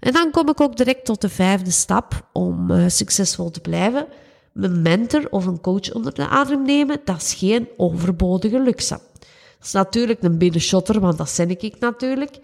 En 0.00 0.12
dan 0.12 0.30
kom 0.30 0.48
ik 0.48 0.60
ook 0.60 0.76
direct 0.76 1.04
tot 1.04 1.20
de 1.20 1.28
vijfde 1.28 1.70
stap 1.70 2.28
om 2.32 2.70
uh, 2.70 2.84
succesvol 2.88 3.50
te 3.50 3.60
blijven. 3.60 4.06
Een 4.54 4.82
mentor 4.82 5.28
of 5.30 5.46
een 5.46 5.60
coach 5.60 5.92
onder 5.92 6.14
de 6.14 6.28
adem 6.28 6.62
nemen, 6.62 7.00
dat 7.04 7.22
is 7.22 7.34
geen 7.34 7.68
overbodige 7.76 8.60
luxe. 8.60 9.00
Dat 9.58 9.66
is 9.66 9.72
natuurlijk 9.72 10.22
een 10.22 10.38
binnenshotter, 10.38 11.00
want 11.00 11.18
dat 11.18 11.34
ben 11.36 11.50
ik 11.50 11.78
natuurlijk. 11.78 12.38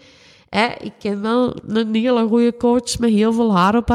Eh, 0.49 0.71
ik 0.81 0.93
ken 0.99 1.21
wel 1.21 1.55
een 1.67 1.95
hele 1.95 2.27
goede 2.27 2.57
coach 2.57 2.99
met 2.99 3.11
heel 3.11 3.33
veel 3.33 3.57
haar 3.57 3.77
op. 3.77 3.89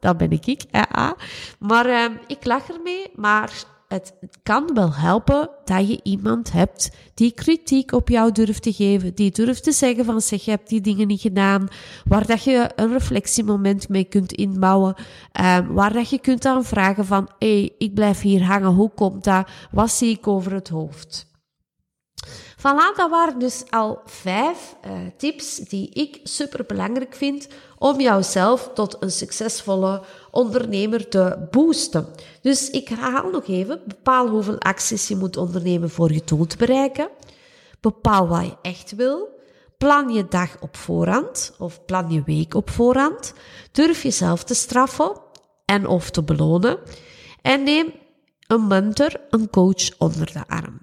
Dat 0.00 0.16
ben 0.16 0.30
ik. 0.30 0.46
ik. 0.46 0.62
Eh, 0.70 1.10
maar 1.58 1.86
uh, 1.86 2.04
ik 2.26 2.44
lach 2.44 2.68
ermee. 2.68 3.06
Maar 3.14 3.52
het 3.90 4.14
kan 4.42 4.70
wel 4.74 4.94
helpen 4.94 5.50
dat 5.64 5.88
je 5.88 6.00
iemand 6.02 6.52
hebt 6.52 6.90
die 7.14 7.32
kritiek 7.32 7.92
op 7.92 8.08
jou 8.08 8.32
durft 8.32 8.62
te 8.62 8.72
geven, 8.72 9.14
die 9.14 9.30
durft 9.30 9.62
te 9.62 9.72
zeggen 9.72 10.04
van 10.04 10.20
zeg, 10.20 10.44
je 10.44 10.50
hebt 10.50 10.68
die 10.68 10.80
dingen 10.80 11.06
niet 11.06 11.20
gedaan, 11.20 11.68
waar 12.04 12.26
dat 12.26 12.44
je 12.44 12.70
een 12.76 12.92
reflectiemoment 12.92 13.88
mee 13.88 14.04
kunt 14.04 14.32
inbouwen, 14.32 14.94
um, 15.40 15.72
waar 15.72 15.92
dat 15.92 16.10
je 16.10 16.20
kunt 16.20 16.44
aanvragen 16.44 17.06
van 17.06 17.28
hé, 17.38 17.58
hey, 17.58 17.74
ik 17.78 17.94
blijf 17.94 18.20
hier 18.20 18.44
hangen, 18.44 18.70
hoe 18.70 18.90
komt 18.90 19.24
dat, 19.24 19.48
wat 19.70 19.90
zie 19.90 20.16
ik 20.16 20.26
over 20.26 20.52
het 20.52 20.68
hoofd? 20.68 21.28
Voilà, 22.56 22.96
dat 22.96 23.10
waren 23.10 23.38
dus 23.38 23.64
al 23.70 24.00
vijf 24.04 24.76
uh, 24.86 24.92
tips 25.16 25.56
die 25.56 25.88
ik 25.88 26.20
super 26.22 26.64
belangrijk 26.66 27.14
vind 27.14 27.48
om 27.80 28.00
jouzelf 28.00 28.70
tot 28.74 28.96
een 29.00 29.10
succesvolle 29.10 30.02
ondernemer 30.30 31.08
te 31.08 31.46
boosten. 31.50 32.06
Dus 32.42 32.70
ik 32.70 32.88
herhaal 32.88 33.30
nog 33.30 33.46
even, 33.46 33.80
bepaal 33.86 34.28
hoeveel 34.28 34.58
acties 34.58 35.08
je 35.08 35.16
moet 35.16 35.36
ondernemen 35.36 35.90
voor 35.90 36.12
je 36.12 36.22
doel 36.24 36.46
te 36.46 36.56
bereiken. 36.56 37.08
Bepaal 37.80 38.28
wat 38.28 38.44
je 38.44 38.56
echt 38.62 38.94
wil. 38.94 39.28
Plan 39.78 40.08
je 40.08 40.26
dag 40.28 40.56
op 40.60 40.76
voorhand 40.76 41.54
of 41.58 41.84
plan 41.84 42.10
je 42.10 42.22
week 42.22 42.54
op 42.54 42.70
voorhand. 42.70 43.32
Durf 43.72 44.02
jezelf 44.02 44.44
te 44.44 44.54
straffen 44.54 45.20
en 45.64 45.86
of 45.86 46.10
te 46.10 46.22
belonen. 46.22 46.78
En 47.42 47.62
neem 47.62 47.92
een 48.46 48.66
mentor, 48.66 49.20
een 49.30 49.50
coach 49.50 49.98
onder 49.98 50.32
de 50.32 50.46
arm. 50.46 50.80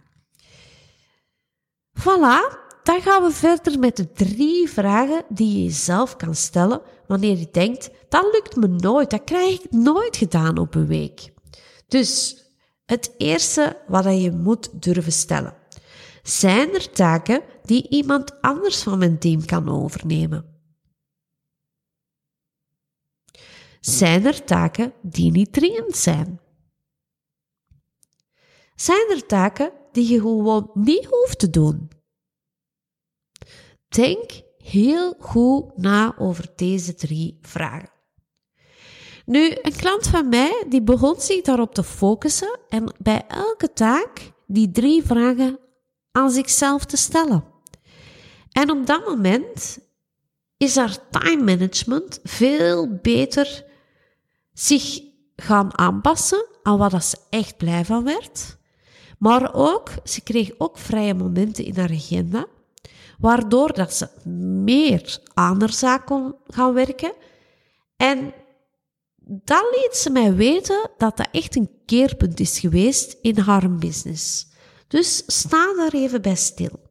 Voilà, 2.00 2.67
dan 2.88 3.02
gaan 3.02 3.24
we 3.24 3.32
verder 3.32 3.80
met 3.80 3.96
de 3.96 4.12
drie 4.12 4.70
vragen 4.70 5.24
die 5.30 5.58
je 5.58 5.64
jezelf 5.64 6.16
kan 6.16 6.36
stellen 6.36 6.82
wanneer 7.08 7.38
je 7.38 7.50
denkt, 7.52 7.90
dat 8.10 8.24
lukt 8.32 8.56
me 8.56 8.68
nooit, 8.68 9.10
dat 9.10 9.24
krijg 9.24 9.62
ik 9.62 9.72
nooit 9.72 10.18
gedaan 10.18 10.58
op 10.58 10.76
een 10.76 10.88
week. 10.88 11.34
Dus 11.88 12.44
het 12.86 13.14
eerste 13.18 13.82
wat 13.88 14.04
je 14.22 14.32
moet 14.32 14.82
durven 14.82 15.12
stellen. 15.12 15.56
Zijn 16.24 16.74
er 16.74 16.92
taken 16.92 17.42
die 17.64 17.90
iemand 17.90 18.42
anders 18.42 18.84
van 18.84 18.98
mijn 18.98 19.20
team 19.20 19.46
kan 19.46 19.70
overnemen? 19.70 20.46
Zijn 23.80 24.26
er 24.26 24.44
taken 24.44 24.94
die 25.02 25.32
niet 25.32 25.54
dringend 25.54 25.96
zijn? 25.96 26.40
Zijn 28.76 29.10
er 29.10 29.26
taken 29.26 29.72
die 29.92 30.08
je 30.10 30.20
gewoon 30.20 30.72
niet 30.74 31.06
hoeft 31.06 31.40
te 31.40 31.50
doen? 31.50 31.97
Denk 33.90 34.32
heel 34.58 35.14
goed 35.20 35.78
na 35.78 36.16
over 36.18 36.46
deze 36.56 36.96
drie 36.96 37.38
vragen. 37.42 37.90
Nu, 39.26 39.52
een 39.62 39.76
klant 39.76 40.08
van 40.08 40.30
mij 40.30 40.66
die 40.70 40.82
begon 40.82 41.22
zich 41.22 41.42
daarop 41.42 41.74
te 41.74 41.84
focussen 41.84 42.60
en 42.70 42.94
bij 42.98 43.26
elke 43.28 43.74
taak 43.74 44.32
die 44.46 44.72
drie 44.72 45.04
vragen 45.04 45.60
aan 46.12 46.32
zichzelf 46.32 46.86
te 46.86 46.98
stellen. 46.98 47.44
En 48.52 48.72
op 48.72 48.86
dat 48.86 49.06
moment 49.06 49.80
is 50.58 50.76
haar 50.76 51.10
time 51.10 51.44
management 51.44 52.20
veel 52.24 53.00
beter 53.02 53.66
zich 54.54 55.02
gaan 55.36 55.78
aanpassen 55.78 56.46
aan 56.64 56.78
wat 56.78 57.04
ze 57.04 57.18
echt 57.30 57.58
blij 57.58 57.86
van 57.86 58.04
werd. 58.04 58.58
Maar 59.20 59.54
ook, 59.54 59.90
ze 60.04 60.22
kreeg 60.22 60.52
ook 60.58 60.78
vrije 60.78 61.14
momenten 61.14 61.66
in 61.66 61.78
haar 61.78 61.92
agenda 61.92 62.48
waardoor 63.18 63.74
dat 63.74 63.94
ze 63.94 64.10
meer 64.64 65.20
aan 65.34 65.60
haar 65.60 65.74
zaak 65.74 66.06
kon 66.06 66.36
gaan 66.48 66.74
werken. 66.74 67.14
En 67.98 68.34
dan 69.26 69.64
liet 69.72 69.96
ze 69.96 70.10
mij 70.10 70.34
weten 70.36 70.90
dat 70.98 71.18
dat 71.18 71.28
echt 71.32 71.56
een 71.56 71.70
keerpunt 71.86 72.40
is 72.40 72.60
geweest 72.60 73.18
in 73.22 73.38
haar 73.38 73.76
business. 73.76 74.48
Dus 74.88 75.24
sta 75.28 75.74
daar 75.76 75.94
even 75.94 76.22
bij 76.22 76.36
stil. 76.36 76.86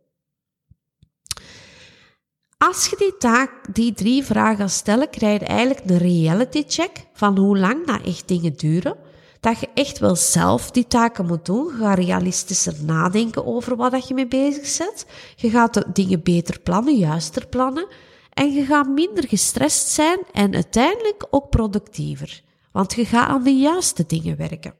Als 2.58 2.86
je 2.86 2.96
die 2.96 3.16
taak, 3.16 3.74
die 3.74 3.92
drie 3.92 4.24
vragen 4.24 4.56
gaat 4.56 4.70
stellen, 4.70 5.10
krijg 5.10 5.40
je 5.40 5.46
eigenlijk 5.46 5.90
een 5.90 5.98
reality 5.98 6.64
check 6.66 7.06
van 7.12 7.38
hoe 7.38 7.58
lang 7.58 7.86
dat 7.86 8.02
echt 8.04 8.28
dingen 8.28 8.56
duren 8.56 8.96
dat 9.40 9.60
je 9.60 9.68
echt 9.74 9.98
wel 9.98 10.16
zelf 10.16 10.70
die 10.70 10.86
taken 10.86 11.26
moet 11.26 11.46
doen. 11.46 11.66
Je 11.66 11.78
gaat 11.78 11.98
realistischer 11.98 12.74
nadenken 12.84 13.46
over 13.46 13.76
wat 13.76 13.90
dat 13.90 14.08
je 14.08 14.14
mee 14.14 14.28
bezig 14.28 14.78
bent. 14.78 15.06
Je 15.36 15.50
gaat 15.50 15.74
de 15.74 15.84
dingen 15.92 16.22
beter 16.22 16.60
plannen, 16.60 16.96
juister 16.96 17.46
plannen. 17.46 17.86
En 18.32 18.52
je 18.52 18.64
gaat 18.64 18.88
minder 18.88 19.28
gestrest 19.28 19.88
zijn 19.88 20.18
en 20.32 20.54
uiteindelijk 20.54 21.26
ook 21.30 21.50
productiever. 21.50 22.42
Want 22.72 22.94
je 22.94 23.04
gaat 23.04 23.28
aan 23.28 23.42
de 23.42 23.56
juiste 23.56 24.04
dingen 24.06 24.36
werken. 24.36 24.74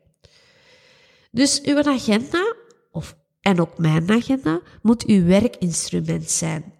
Dus 1.30 1.62
uw 1.62 1.82
agenda, 1.82 2.54
of, 2.90 3.16
en 3.40 3.60
ook 3.60 3.78
mijn 3.78 4.10
agenda, 4.10 4.60
moet 4.82 5.06
uw 5.06 5.24
werkinstrument 5.24 6.30
zijn. 6.30 6.74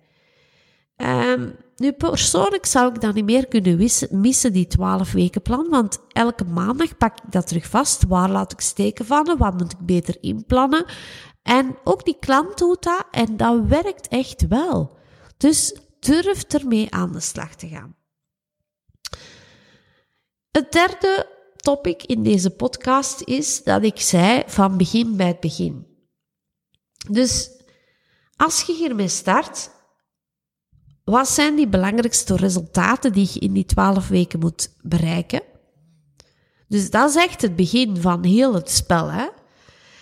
Um, 0.97 1.57
nu, 1.77 1.93
persoonlijk 1.93 2.67
zou 2.67 2.95
ik 2.95 3.01
dat 3.01 3.15
niet 3.15 3.25
meer 3.25 3.47
kunnen 3.47 3.89
missen, 4.11 4.53
die 4.53 4.67
12 4.67 5.12
weken 5.12 5.43
plan, 5.43 5.69
want 5.69 5.99
elke 6.09 6.45
maandag 6.45 6.97
pak 6.97 7.19
ik 7.19 7.33
dat 7.33 7.47
terug 7.47 7.67
vast. 7.67 8.05
Waar 8.09 8.31
laat 8.31 8.53
ik 8.53 8.61
steken 8.61 9.07
van? 9.07 9.37
Wat 9.39 9.59
moet 9.59 9.73
ik 9.73 9.79
beter 9.79 10.17
inplannen? 10.21 10.85
En 11.43 11.77
ook 11.85 12.05
die 12.05 12.19
klant 12.19 12.59
doet 12.59 12.83
dat 12.83 13.07
en 13.11 13.37
dat 13.37 13.67
werkt 13.67 14.09
echt 14.09 14.49
wel. 14.49 14.99
Dus 15.37 15.77
durf 16.01 16.43
ermee 16.43 16.91
aan 16.91 17.12
de 17.12 17.21
slag 17.21 17.55
te 17.55 17.69
gaan. 17.69 17.97
Het 20.51 20.73
derde 20.73 21.29
topic 21.57 22.03
in 22.03 22.23
deze 22.23 22.51
podcast 22.51 23.21
is 23.21 23.62
dat 23.62 23.83
ik 23.83 24.01
zei 24.01 24.43
van 24.47 24.77
begin 24.77 25.17
bij 25.17 25.27
het 25.27 25.41
begin. 25.41 25.87
Dus 27.11 27.51
als 28.37 28.62
je 28.62 28.75
hiermee 28.75 29.09
start, 29.09 29.71
wat 31.07 31.29
zijn 31.29 31.57
die 31.57 31.69
belangrijkste 31.69 32.37
resultaten 32.37 33.12
die 33.12 33.29
je 33.33 33.40
in 33.40 33.53
die 33.53 33.64
twaalf 33.64 34.09
weken 34.09 34.38
moet 34.38 34.71
bereiken? 34.83 35.42
Dus 36.69 36.90
dat 36.90 37.09
is 37.09 37.16
echt 37.16 37.42
het 37.42 37.57
begin 37.57 37.97
van 37.97 38.25
heel 38.25 38.55
het 38.55 38.71
spel. 38.71 39.11
Hè? 39.11 39.27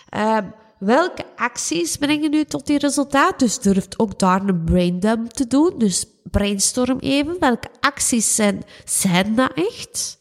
Ehm, 0.09 0.45
welke 0.79 1.25
acties 1.35 1.97
brengen 1.97 2.33
u 2.33 2.43
tot 2.43 2.67
die 2.67 2.77
resultaat? 2.77 3.39
Dus 3.39 3.59
durft 3.59 3.99
ook 3.99 4.19
daar 4.19 4.41
een 4.41 4.63
braindump 4.63 5.31
te 5.31 5.47
doen. 5.47 5.73
Dus 5.77 6.05
brainstorm 6.23 6.99
even. 6.99 7.39
Welke 7.39 7.69
acties 7.79 8.35
zijn, 8.35 8.63
zijn 8.85 9.35
dat 9.35 9.53
echt? 9.53 10.17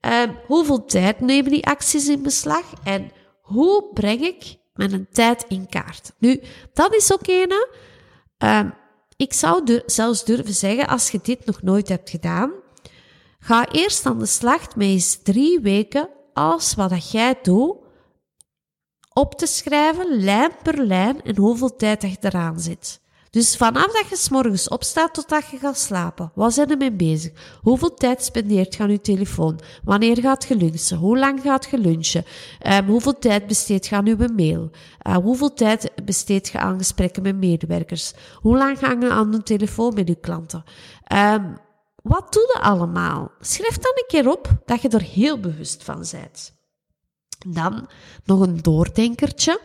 Ehm, 0.00 0.30
hoeveel 0.46 0.84
tijd 0.84 1.20
nemen 1.20 1.50
die 1.50 1.66
acties 1.66 2.08
in 2.08 2.22
beslag? 2.22 2.64
En 2.82 3.10
hoe 3.42 3.84
breng 3.92 4.20
ik 4.20 4.56
mijn 4.74 5.06
tijd 5.12 5.44
in 5.48 5.68
kaart? 5.68 6.12
Nu, 6.18 6.40
dat 6.72 6.94
is 6.94 7.12
ook 7.12 7.26
een. 7.26 7.66
Uh, 8.38 8.60
ik 9.16 9.32
zou 9.32 9.80
zelfs 9.86 10.24
durven 10.24 10.54
zeggen, 10.54 10.86
als 10.86 11.10
je 11.10 11.20
dit 11.22 11.46
nog 11.46 11.62
nooit 11.62 11.88
hebt 11.88 12.10
gedaan, 12.10 12.52
ga 13.38 13.70
eerst 13.70 14.06
aan 14.06 14.18
de 14.18 14.26
slag 14.26 14.76
met 14.76 14.86
eens 14.86 15.22
drie 15.22 15.60
weken 15.60 16.08
alles 16.32 16.74
wat 16.74 16.90
dat 16.90 17.10
jij 17.10 17.38
doet 17.42 17.76
op 19.12 19.34
te 19.34 19.46
schrijven, 19.46 20.24
lijn 20.24 20.52
per 20.62 20.86
lijn, 20.86 21.22
en 21.22 21.36
hoeveel 21.36 21.76
tijd 21.76 22.00
dat 22.00 22.10
je 22.10 22.16
eraan 22.20 22.60
zit. 22.60 23.00
Dus 23.34 23.56
vanaf 23.56 23.92
dat 23.92 24.08
je 24.08 24.16
s 24.16 24.28
morgens 24.28 24.68
opstaat 24.68 25.14
tot 25.14 25.28
dat 25.28 25.46
je 25.50 25.58
gaat 25.58 25.78
slapen, 25.78 26.32
wat 26.34 26.54
zijn 26.54 26.70
er 26.70 26.76
mee 26.76 26.92
bezig? 26.92 27.32
Hoeveel 27.60 27.94
tijd 27.94 28.24
spendeert 28.24 28.74
je 28.74 28.82
aan 28.82 28.90
je 28.90 29.00
telefoon? 29.00 29.60
Wanneer 29.84 30.20
gaat 30.20 30.44
je 30.48 30.56
lunchen? 30.56 30.96
Hoe 30.96 31.18
lang 31.18 31.40
gaat 31.40 31.68
je 31.70 31.78
lunchen? 31.78 32.24
Um, 32.66 32.86
hoeveel 32.86 33.18
tijd 33.18 33.46
besteedt 33.46 33.86
je 33.86 33.96
aan 33.96 34.06
je 34.06 34.28
mail? 34.36 34.70
Uh, 35.06 35.16
hoeveel 35.16 35.52
tijd 35.52 35.92
besteedt 36.04 36.48
je 36.48 36.58
aan 36.58 36.78
gesprekken 36.78 37.22
met 37.22 37.36
medewerkers? 37.36 38.12
Hoe 38.34 38.56
lang 38.56 38.78
ga 38.78 38.96
je 39.00 39.10
aan 39.10 39.30
de 39.30 39.42
telefoon 39.42 39.94
met 39.94 40.08
je 40.08 40.20
klanten? 40.20 40.64
Um, 41.12 41.56
wat 42.02 42.32
doe 42.32 42.50
je 42.54 42.60
allemaal? 42.60 43.30
Schrijf 43.40 43.78
dan 43.78 43.92
een 43.94 44.06
keer 44.06 44.30
op 44.30 44.48
dat 44.64 44.82
je 44.82 44.88
er 44.88 45.02
heel 45.02 45.40
bewust 45.40 45.84
van 45.84 46.04
bent. 46.10 46.54
Dan 47.46 47.88
nog 48.24 48.40
een 48.40 48.62
doordenkertje. 48.62 49.60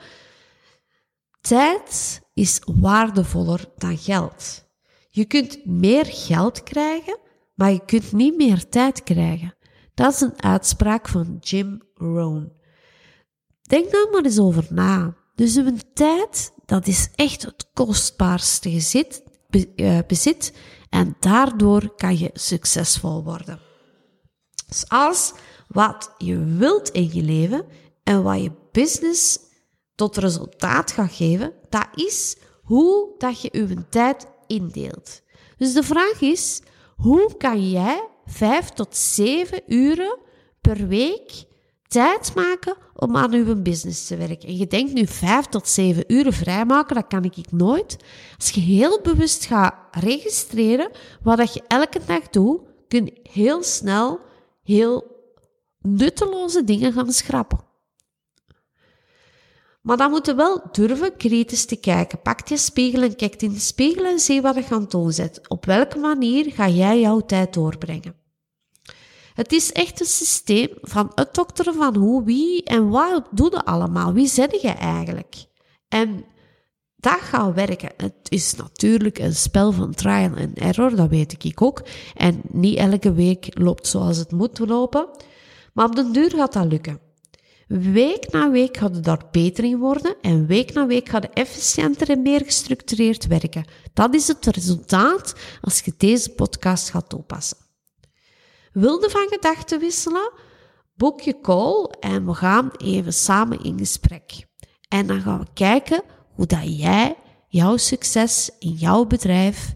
Tijd 1.41 2.21
is 2.33 2.61
waardevoller 2.65 3.65
dan 3.77 3.97
geld. 3.97 4.67
Je 5.09 5.25
kunt 5.25 5.65
meer 5.65 6.05
geld 6.05 6.63
krijgen, 6.63 7.19
maar 7.55 7.71
je 7.71 7.85
kunt 7.85 8.11
niet 8.11 8.35
meer 8.37 8.69
tijd 8.69 9.03
krijgen. 9.03 9.55
Dat 9.93 10.13
is 10.13 10.21
een 10.21 10.43
uitspraak 10.43 11.07
van 11.07 11.37
Jim 11.39 11.81
Rohn. 11.93 12.51
Denk 13.61 13.91
daar 13.91 14.07
maar 14.11 14.23
eens 14.23 14.39
over 14.39 14.67
na. 14.69 15.15
Dus 15.35 15.57
uw 15.57 15.77
tijd, 15.93 16.51
dat 16.65 16.87
is 16.87 17.09
echt 17.15 17.41
het 17.41 17.69
kostbaarste 17.73 18.69
gezit, 18.69 19.23
eh, 19.75 19.99
bezit 20.07 20.53
en 20.89 21.15
daardoor 21.19 21.95
kan 21.95 22.17
je 22.17 22.29
succesvol 22.33 23.23
worden. 23.23 23.59
Dus 24.67 24.89
als 24.89 25.33
wat 25.67 26.13
je 26.17 26.43
wilt 26.43 26.89
in 26.89 27.09
je 27.13 27.23
leven 27.23 27.65
en 28.03 28.23
wat 28.23 28.41
je 28.41 28.51
business 28.71 29.39
tot 29.99 30.17
resultaat 30.17 30.91
gaat 30.91 31.11
geven, 31.11 31.53
dat 31.69 31.87
is 31.95 32.37
hoe 32.63 33.09
dat 33.17 33.41
je 33.41 33.49
je 33.51 33.89
tijd 33.89 34.27
indeelt. 34.47 35.21
Dus 35.57 35.73
de 35.73 35.83
vraag 35.83 36.21
is, 36.21 36.61
hoe 36.95 37.37
kan 37.37 37.69
jij 37.69 38.07
vijf 38.25 38.69
tot 38.69 38.95
zeven 38.95 39.61
uren 39.67 40.17
per 40.61 40.87
week 40.87 41.43
tijd 41.87 42.35
maken 42.35 42.75
om 42.95 43.15
aan 43.15 43.33
uw 43.33 43.61
business 43.61 44.07
te 44.07 44.17
werken. 44.17 44.47
En 44.47 44.57
je 44.57 44.67
denkt 44.67 44.93
nu 44.93 45.07
vijf 45.07 45.45
tot 45.45 45.67
zeven 45.67 46.03
uren 46.07 46.33
vrijmaken, 46.33 46.95
dat 46.95 47.07
kan 47.07 47.23
ik 47.23 47.51
nooit. 47.51 47.97
Als 48.37 48.49
je 48.49 48.61
heel 48.61 49.01
bewust 49.01 49.45
gaat 49.45 49.75
registreren 49.91 50.91
wat 51.23 51.53
je 51.53 51.63
elke 51.67 51.99
dag 52.05 52.29
doet, 52.29 52.61
kun 52.87 53.05
je 53.05 53.19
heel 53.31 53.63
snel 53.63 54.19
heel 54.63 55.03
nutteloze 55.81 56.63
dingen 56.63 56.93
gaan 56.93 57.11
schrappen. 57.11 57.67
Maar 59.81 59.97
dan 59.97 60.09
moet 60.09 60.25
je 60.25 60.35
wel 60.35 60.61
durven 60.71 61.17
kritisch 61.17 61.65
te 61.65 61.75
kijken. 61.75 62.21
Pak 62.21 62.47
je 62.47 62.57
spiegel 62.57 63.01
en 63.01 63.15
kijk 63.15 63.41
in 63.41 63.53
de 63.53 63.59
spiegel 63.59 64.05
en 64.05 64.19
zie 64.19 64.41
wat 64.41 64.55
je 64.55 64.65
aan 64.69 64.85
doen 64.89 65.11
zet. 65.11 65.41
Op 65.47 65.65
welke 65.65 65.97
manier 65.97 66.51
ga 66.51 66.67
jij 66.67 66.99
jouw 66.99 67.19
tijd 67.19 67.53
doorbrengen? 67.53 68.15
Het 69.33 69.51
is 69.51 69.71
echt 69.71 69.99
een 69.99 70.05
systeem 70.05 70.69
van 70.81 71.11
het 71.15 71.33
dokteren 71.33 71.73
van 71.73 71.95
hoe, 71.95 72.23
wie 72.23 72.63
en 72.63 72.89
wat 72.89 73.27
doe 73.31 73.51
je 73.51 73.65
allemaal. 73.65 74.13
Wie 74.13 74.27
zet 74.27 74.61
je 74.61 74.67
eigenlijk? 74.67 75.35
En 75.87 76.25
dat 76.95 77.19
gaat 77.19 77.53
werken. 77.53 77.91
Het 77.97 78.13
is 78.23 78.55
natuurlijk 78.55 79.19
een 79.19 79.35
spel 79.35 79.71
van 79.71 79.93
trial 79.93 80.35
en 80.35 80.55
error, 80.55 80.95
dat 80.95 81.09
weet 81.09 81.43
ik 81.43 81.61
ook. 81.61 81.83
En 82.15 82.41
niet 82.51 82.77
elke 82.77 83.13
week 83.13 83.59
loopt 83.59 83.87
zoals 83.87 84.17
het 84.17 84.31
moet 84.31 84.59
lopen. 84.59 85.07
Maar 85.73 85.85
op 85.85 85.95
den 85.95 86.11
duur 86.11 86.29
gaat 86.29 86.53
dat 86.53 86.65
lukken. 86.65 87.08
Week 87.69 88.31
na 88.31 88.51
week 88.51 88.77
gaat 88.77 88.95
het 88.95 89.03
daar 89.03 89.25
beter 89.31 89.63
in 89.63 89.77
worden 89.77 90.15
en 90.21 90.45
week 90.45 90.73
na 90.73 90.87
week 90.87 91.09
gaat 91.09 91.23
het 91.23 91.33
efficiënter 91.33 92.09
en 92.09 92.21
meer 92.21 92.45
gestructureerd 92.45 93.27
werken. 93.27 93.65
Dat 93.93 94.13
is 94.13 94.27
het 94.27 94.45
resultaat 94.45 95.35
als 95.61 95.79
je 95.79 95.93
deze 95.97 96.29
podcast 96.29 96.89
gaat 96.89 97.09
toepassen. 97.09 97.57
Wilde 98.71 99.09
van 99.09 99.27
gedachten 99.29 99.79
wisselen? 99.79 100.31
Boek 100.95 101.21
je 101.21 101.41
call 101.41 101.83
en 101.99 102.25
we 102.25 102.33
gaan 102.33 102.71
even 102.77 103.13
samen 103.13 103.63
in 103.63 103.77
gesprek. 103.77 104.45
En 104.87 105.07
dan 105.07 105.21
gaan 105.21 105.39
we 105.39 105.47
kijken 105.53 106.03
hoe 106.33 106.45
dat 106.45 106.79
jij 106.79 107.17
jouw 107.47 107.77
succes 107.77 108.49
in 108.59 108.71
jouw 108.71 109.05
bedrijf 109.05 109.75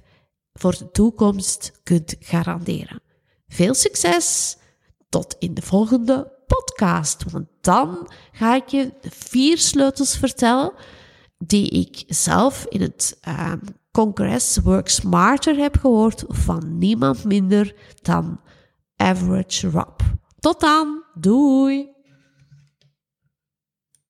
voor 0.54 0.78
de 0.78 0.92
toekomst 0.92 1.72
kunt 1.84 2.16
garanderen. 2.20 3.02
Veel 3.48 3.74
succes! 3.74 4.58
Tot 5.10 5.36
in 5.40 5.54
de 5.54 5.62
volgende 5.62 6.33
podcast. 6.54 7.32
Want 7.32 7.48
dan 7.62 8.10
ga 8.32 8.56
ik 8.56 8.68
je 8.68 8.94
de 9.02 9.10
vier 9.12 9.58
sleutels 9.58 10.18
vertellen 10.18 10.74
die 11.38 11.70
ik 11.70 12.04
zelf 12.08 12.66
in 12.70 12.82
het 12.82 13.20
uh, 13.28 13.52
congres 13.92 14.58
Work 14.64 14.90
Smarter 14.90 15.56
heb 15.56 15.78
gehoord 15.78 16.24
van 16.28 16.78
niemand 16.78 17.24
minder 17.24 17.76
dan 18.02 18.40
Average 18.96 19.70
Rob. 19.70 20.00
Tot 20.40 20.60
dan, 20.60 21.04
doei! 21.14 21.93